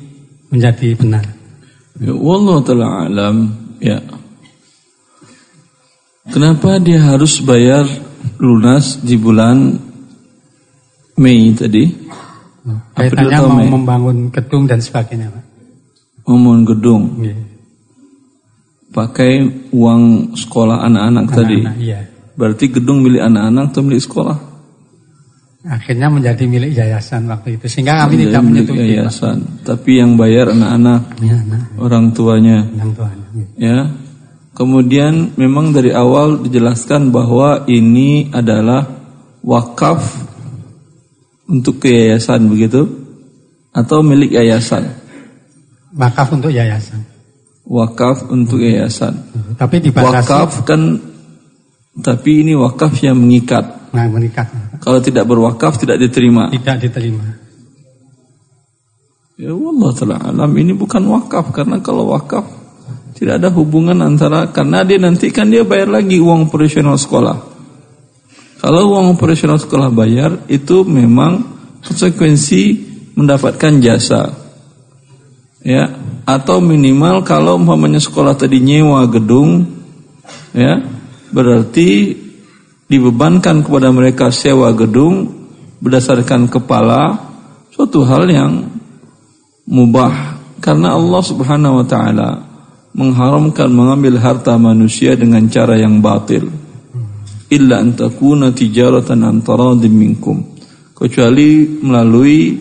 menjadi 0.51 0.95
benar. 0.95 1.25
Ya 1.99 2.15
Allah 2.15 2.57
telah 2.63 2.91
alam 3.07 3.35
ya. 3.79 3.99
Kenapa 6.31 6.81
dia 6.83 6.99
harus 6.99 7.39
bayar 7.43 7.85
lunas 8.39 8.99
di 8.99 9.15
bulan 9.15 9.77
Mei 11.15 11.53
tadi? 11.55 12.04
Kaitannya 12.97 13.37
mau 13.45 13.61
Mei? 13.61 13.69
membangun 13.69 14.17
gedung 14.33 14.65
dan 14.65 14.81
sebagainya, 14.81 15.29
Pak. 15.29 15.43
Membangun 16.25 16.63
gedung. 16.65 17.03
Ya 17.21 17.35
pakai 18.95 19.31
uang 19.75 20.31
sekolah 20.39 20.87
anak-anak 20.87 21.25
tadi. 21.35 21.59
Iya. 21.83 22.07
Berarti 22.39 22.71
gedung 22.71 23.03
milik 23.03 23.27
anak-anak 23.27 23.75
atau 23.75 23.83
milik 23.83 24.03
sekolah? 24.07 24.37
Akhirnya 25.65 26.07
menjadi 26.07 26.43
milik 26.47 26.71
yayasan 26.71 27.27
waktu 27.27 27.59
itu. 27.59 27.67
Sehingga 27.67 28.07
kami 28.07 28.23
tidak 28.23 28.41
menyetujui. 28.45 28.95
Yayasan. 28.95 29.43
Pak. 29.43 29.75
Tapi 29.75 29.91
yang 29.99 30.15
bayar 30.15 30.55
anak-anak, 30.55 31.01
ya, 31.19 31.37
nah. 31.43 31.63
orang 31.81 32.15
tuanya. 32.15 32.63
Orang 32.63 32.93
tuanya. 32.95 33.25
Ya. 33.35 33.47
ya. 33.59 33.79
Kemudian 34.55 35.35
memang 35.35 35.75
dari 35.75 35.91
awal 35.91 36.39
dijelaskan 36.39 37.11
bahwa 37.11 37.67
ini 37.67 38.31
adalah 38.31 38.87
wakaf 39.43 39.99
untuk 41.45 41.81
yayasan 41.85 42.49
begitu 42.49 42.85
atau 43.73 44.01
milik 44.01 44.33
yayasan? 44.33 44.89
Wakaf 45.95 46.35
untuk 46.35 46.51
yayasan. 46.51 47.05
Wakaf 47.65 48.27
untuk 48.29 48.59
yayasan. 48.61 49.15
Tapi 49.55 49.79
dibatasi. 49.79 50.11
Wakaf 50.11 50.51
kan 50.67 50.81
tapi 51.95 52.43
ini 52.43 52.53
wakaf 52.53 52.91
yang 52.99 53.15
mengikat. 53.15 53.95
Nah, 53.95 54.11
mengikat. 54.11 54.51
Kalau 54.83 54.99
tidak 54.99 55.23
berwakaf 55.23 55.79
tidak 55.79 56.03
diterima. 56.03 56.51
Tidak 56.51 56.77
diterima. 56.83 57.23
Ya 59.35 59.51
Allah 59.51 59.89
taala 59.91 60.17
alam 60.31 60.51
ini 60.55 60.71
bukan 60.71 61.03
wakaf 61.11 61.51
karena 61.51 61.83
kalau 61.83 62.07
wakaf 62.15 62.47
tidak 63.19 63.43
ada 63.43 63.51
hubungan 63.51 63.99
antara 63.99 64.47
karena 64.51 64.87
dia 64.87 64.95
nanti 64.95 65.27
kan 65.27 65.51
dia 65.51 65.67
bayar 65.67 65.91
lagi 65.91 66.19
uang 66.19 66.51
operasional 66.51 66.99
sekolah. 66.99 67.54
Kalau 68.59 68.95
uang 68.95 69.19
operasional 69.19 69.59
sekolah 69.59 69.91
bayar 69.91 70.47
itu 70.47 70.87
memang 70.87 71.43
konsekuensi 71.83 72.63
mendapatkan 73.15 73.73
jasa. 73.83 74.31
Ya, 75.65 75.89
atau 76.29 76.61
minimal 76.61 77.25
kalau 77.25 77.57
umpamanya 77.57 77.97
sekolah 77.97 78.37
tadi 78.37 78.61
nyewa 78.61 79.09
gedung 79.09 79.65
ya, 80.53 80.77
berarti 81.33 82.13
dibebankan 82.85 83.65
kepada 83.65 83.89
mereka 83.89 84.29
sewa 84.29 84.69
gedung 84.77 85.25
berdasarkan 85.81 86.45
kepala 86.45 87.17
suatu 87.73 88.05
hal 88.05 88.29
yang 88.29 88.69
mubah 89.65 90.37
karena 90.61 90.93
Allah 90.93 91.21
Subhanahu 91.25 91.81
wa 91.81 91.85
taala 91.85 92.29
mengharamkan 92.93 93.67
mengambil 93.73 94.21
harta 94.21 94.55
manusia 94.55 95.17
dengan 95.17 95.49
cara 95.49 95.75
yang 95.75 95.99
batil 95.99 96.47
illa 97.49 97.81
an 97.81 97.93
takuna 97.93 98.51
tijaratan 98.51 99.21
an 99.21 99.39
minkum. 99.91 100.57
Kecuali 100.95 101.67
melalui 101.83 102.55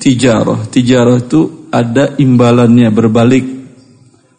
tijarah. 0.00 0.66
Tijarah 0.66 1.18
itu 1.20 1.68
ada 1.70 2.16
imbalannya 2.16 2.88
berbalik. 2.90 3.44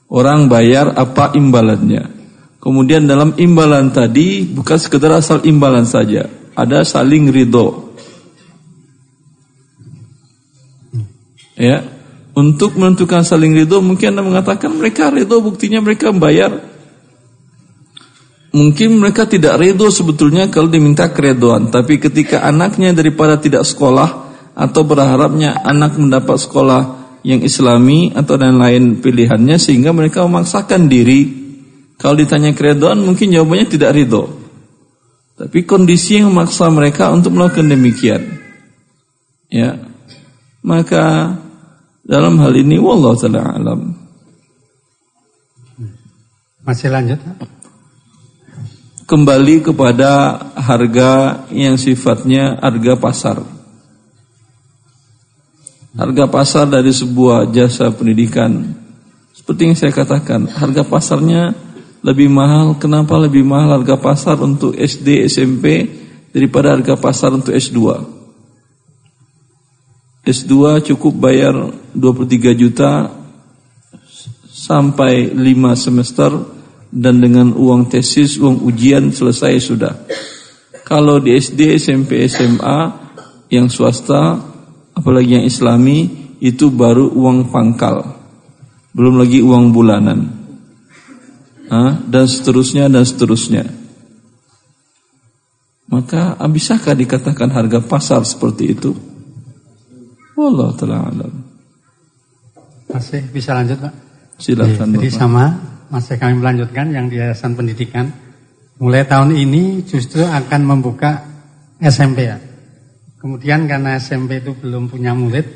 Orang 0.10 0.48
bayar 0.50 0.94
apa 0.98 1.34
imbalannya? 1.34 2.16
Kemudian 2.62 3.06
dalam 3.06 3.38
imbalan 3.38 3.94
tadi 3.94 4.42
bukan 4.42 4.78
sekedar 4.82 5.14
asal 5.14 5.46
imbalan 5.46 5.86
saja. 5.86 6.26
Ada 6.58 6.82
saling 6.82 7.30
ridho. 7.30 7.94
Ya. 11.54 11.86
Untuk 12.36 12.76
menentukan 12.76 13.24
saling 13.24 13.56
ridho 13.56 13.80
mungkin 13.80 14.12
anda 14.12 14.26
mengatakan 14.26 14.74
mereka 14.76 15.08
ridho 15.08 15.40
buktinya 15.40 15.80
mereka 15.80 16.12
bayar 16.12 16.75
mungkin 18.56 19.04
mereka 19.04 19.28
tidak 19.28 19.60
ridho 19.60 19.92
sebetulnya 19.92 20.48
kalau 20.48 20.72
diminta 20.72 21.12
keredoan 21.12 21.68
tapi 21.68 22.00
ketika 22.00 22.48
anaknya 22.48 22.96
daripada 22.96 23.36
tidak 23.36 23.68
sekolah 23.68 24.32
atau 24.56 24.82
berharapnya 24.88 25.60
anak 25.68 26.00
mendapat 26.00 26.40
sekolah 26.40 26.82
yang 27.28 27.44
islami 27.44 28.16
atau 28.16 28.40
dan 28.40 28.56
lain 28.56 29.04
pilihannya 29.04 29.60
sehingga 29.60 29.92
mereka 29.92 30.24
memaksakan 30.24 30.88
diri. 30.88 31.44
Kalau 32.00 32.16
ditanya 32.16 32.56
keredoan 32.56 33.04
mungkin 33.04 33.32
jawabannya 33.32 33.68
tidak 33.72 33.96
ridho 33.96 34.46
tapi 35.36 35.68
kondisi 35.68 36.16
yang 36.24 36.32
memaksa 36.32 36.72
mereka 36.72 37.12
untuk 37.12 37.36
melakukan 37.36 37.68
demikian. 37.68 38.40
Ya. 39.52 39.76
Maka 40.64 41.36
dalam 42.08 42.40
hal 42.40 42.56
ini 42.56 42.80
wallahu 42.80 43.20
taala 43.20 43.44
alam. 43.44 43.94
Masih 46.66 46.90
lanjut? 46.90 47.20
Kembali 49.06 49.62
kepada 49.62 50.42
harga 50.58 51.46
yang 51.54 51.78
sifatnya 51.78 52.58
harga 52.58 52.94
pasar. 52.98 53.38
Harga 55.96 56.26
pasar 56.28 56.66
dari 56.68 56.90
sebuah 56.90 57.54
jasa 57.54 57.94
pendidikan 57.94 58.84
seperti 59.46 59.62
yang 59.70 59.78
saya 59.78 59.94
katakan, 59.94 60.50
harga 60.50 60.82
pasarnya 60.82 61.54
lebih 62.02 62.34
mahal. 62.34 62.82
Kenapa 62.82 63.14
lebih 63.22 63.46
mahal 63.46 63.78
harga 63.78 63.94
pasar 63.94 64.42
untuk 64.42 64.74
SD, 64.74 65.30
SMP 65.30 65.86
daripada 66.34 66.74
harga 66.74 66.98
pasar 66.98 67.30
untuk 67.30 67.54
S2? 67.54 67.78
S2 70.26 70.82
cukup 70.82 71.14
bayar 71.14 71.54
23 71.94 72.58
juta 72.58 73.14
sampai 74.50 75.30
5 75.30 75.38
semester 75.78 76.32
dan 76.96 77.20
dengan 77.20 77.52
uang 77.52 77.92
tesis, 77.92 78.40
uang 78.40 78.64
ujian 78.64 79.12
selesai 79.12 79.54
sudah. 79.60 79.94
Kalau 80.88 81.20
di 81.20 81.36
SD, 81.36 81.76
SMP, 81.76 82.24
SMA 82.32 82.80
yang 83.52 83.68
swasta, 83.68 84.40
apalagi 84.96 85.36
yang 85.36 85.44
islami, 85.44 86.08
itu 86.40 86.72
baru 86.72 87.12
uang 87.12 87.52
pangkal. 87.52 88.16
Belum 88.96 89.20
lagi 89.20 89.44
uang 89.44 89.76
bulanan. 89.76 90.20
Hah? 91.68 92.00
Dan 92.00 92.26
seterusnya 92.32 92.88
dan 92.88 93.04
seterusnya. 93.04 93.68
Maka 95.92 96.40
bisakah 96.48 96.96
dikatakan 96.96 97.52
harga 97.52 97.84
pasar 97.84 98.24
seperti 98.24 98.72
itu? 98.72 98.96
Wallah 100.40 100.72
taala 100.80 101.12
alam. 101.12 101.34
Masih 102.88 103.28
bisa 103.32 103.52
lanjut 103.52 103.84
Pak? 103.84 103.94
Silakan. 104.40 104.96
Jadi 104.96 105.10
Bapak. 105.12 105.20
sama 105.20 105.75
masih 105.90 106.18
kami 106.18 106.42
melanjutkan 106.42 106.90
yang 106.92 107.10
di 107.12 107.22
Yayasan 107.22 107.54
Pendidikan. 107.54 108.10
Mulai 108.82 109.08
tahun 109.08 109.32
ini 109.36 109.88
justru 109.88 110.26
akan 110.26 110.62
membuka 110.68 111.24
SMP 111.80 112.28
ya. 112.28 112.38
Kemudian 113.20 113.66
karena 113.66 113.98
SMP 113.98 114.44
itu 114.44 114.54
belum 114.54 114.92
punya 114.92 115.16
murid, 115.16 115.48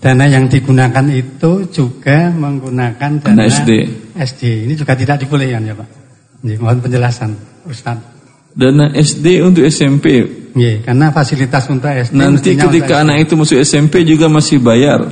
dana 0.00 0.24
yang 0.24 0.48
digunakan 0.48 1.04
itu 1.12 1.68
juga 1.68 2.32
menggunakan 2.32 3.20
dana 3.20 3.44
SD. 3.44 3.70
SD. 4.16 4.42
Ini 4.64 4.74
juga 4.78 4.96
tidak 4.96 5.20
dibolehkan 5.26 5.66
ya 5.66 5.74
Pak. 5.76 5.88
Ini 6.40 6.56
mohon 6.56 6.80
penjelasan 6.80 7.36
Ustadz. 7.68 8.08
Dana 8.50 8.90
SD 8.96 9.44
untuk 9.44 9.62
SMP. 9.68 10.26
Iya, 10.56 10.82
karena 10.82 11.14
fasilitas 11.14 11.68
untuk 11.70 11.86
SD. 11.86 12.16
Nanti 12.18 12.58
ketika 12.58 13.04
anak 13.06 13.28
itu 13.28 13.38
masuk 13.38 13.62
SMP 13.62 14.02
juga 14.02 14.26
masih 14.26 14.58
bayar. 14.58 15.06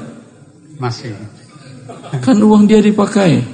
Masih. 0.80 1.14
Kan 2.24 2.40
uang 2.42 2.66
dia 2.66 2.82
dipakai. 2.82 3.44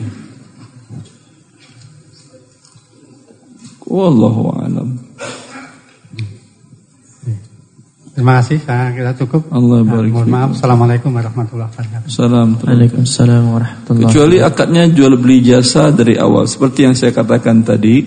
Wallahu 3.84 4.42
a'lam. 4.56 4.88
Terima 8.14 8.38
kasih, 8.38 8.62
saya 8.62 8.94
kira 8.94 9.10
cukup. 9.18 9.50
Allah 9.50 9.82
barik. 9.82 10.14
Mohon 10.14 10.30
maaf. 10.30 10.50
Assalamualaikum 10.54 11.10
warahmatullahi 11.10 11.66
wabarakatuh. 11.66 12.06
Salam. 12.06 12.54
Waalaikumsalam 12.62 13.42
warahmatullahi 13.50 14.06
Kecuali 14.06 14.38
akadnya 14.38 14.86
jual 14.86 15.18
beli 15.18 15.42
jasa 15.42 15.90
dari 15.90 16.14
awal, 16.14 16.46
seperti 16.46 16.86
yang 16.86 16.94
saya 16.94 17.10
katakan 17.10 17.66
tadi 17.66 18.06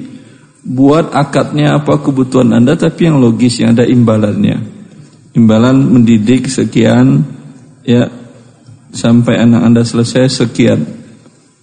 buat 0.63 1.11
akadnya 1.11 1.75
apa 1.75 1.99
kebutuhan 1.99 2.55
Anda 2.55 2.79
tapi 2.79 3.11
yang 3.11 3.19
logis 3.19 3.59
yang 3.59 3.75
ada 3.75 3.83
imbalannya. 3.83 4.79
Imbalan 5.35 5.75
mendidik 5.75 6.47
sekian 6.47 7.27
ya 7.83 8.07
sampai 8.95 9.43
anak 9.43 9.59
Anda 9.59 9.83
selesai 9.83 10.31
sekian. 10.31 10.87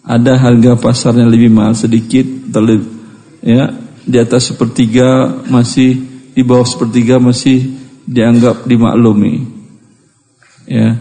Ada 0.04 0.36
harga 0.36 0.76
pasarnya 0.76 1.24
lebih 1.24 1.48
mahal 1.48 1.72
sedikit 1.72 2.28
terlebih 2.52 2.92
ya 3.40 3.83
di 4.04 4.16
atas 4.20 4.52
sepertiga 4.52 5.40
masih 5.48 6.00
di 6.34 6.42
bawah 6.44 6.66
sepertiga 6.66 7.16
masih 7.16 7.72
dianggap 8.04 8.68
dimaklumi. 8.68 9.48
Ya. 10.68 11.00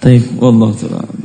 Taib. 0.00 0.24
Wallahu 0.40 0.72
taala. 0.76 1.19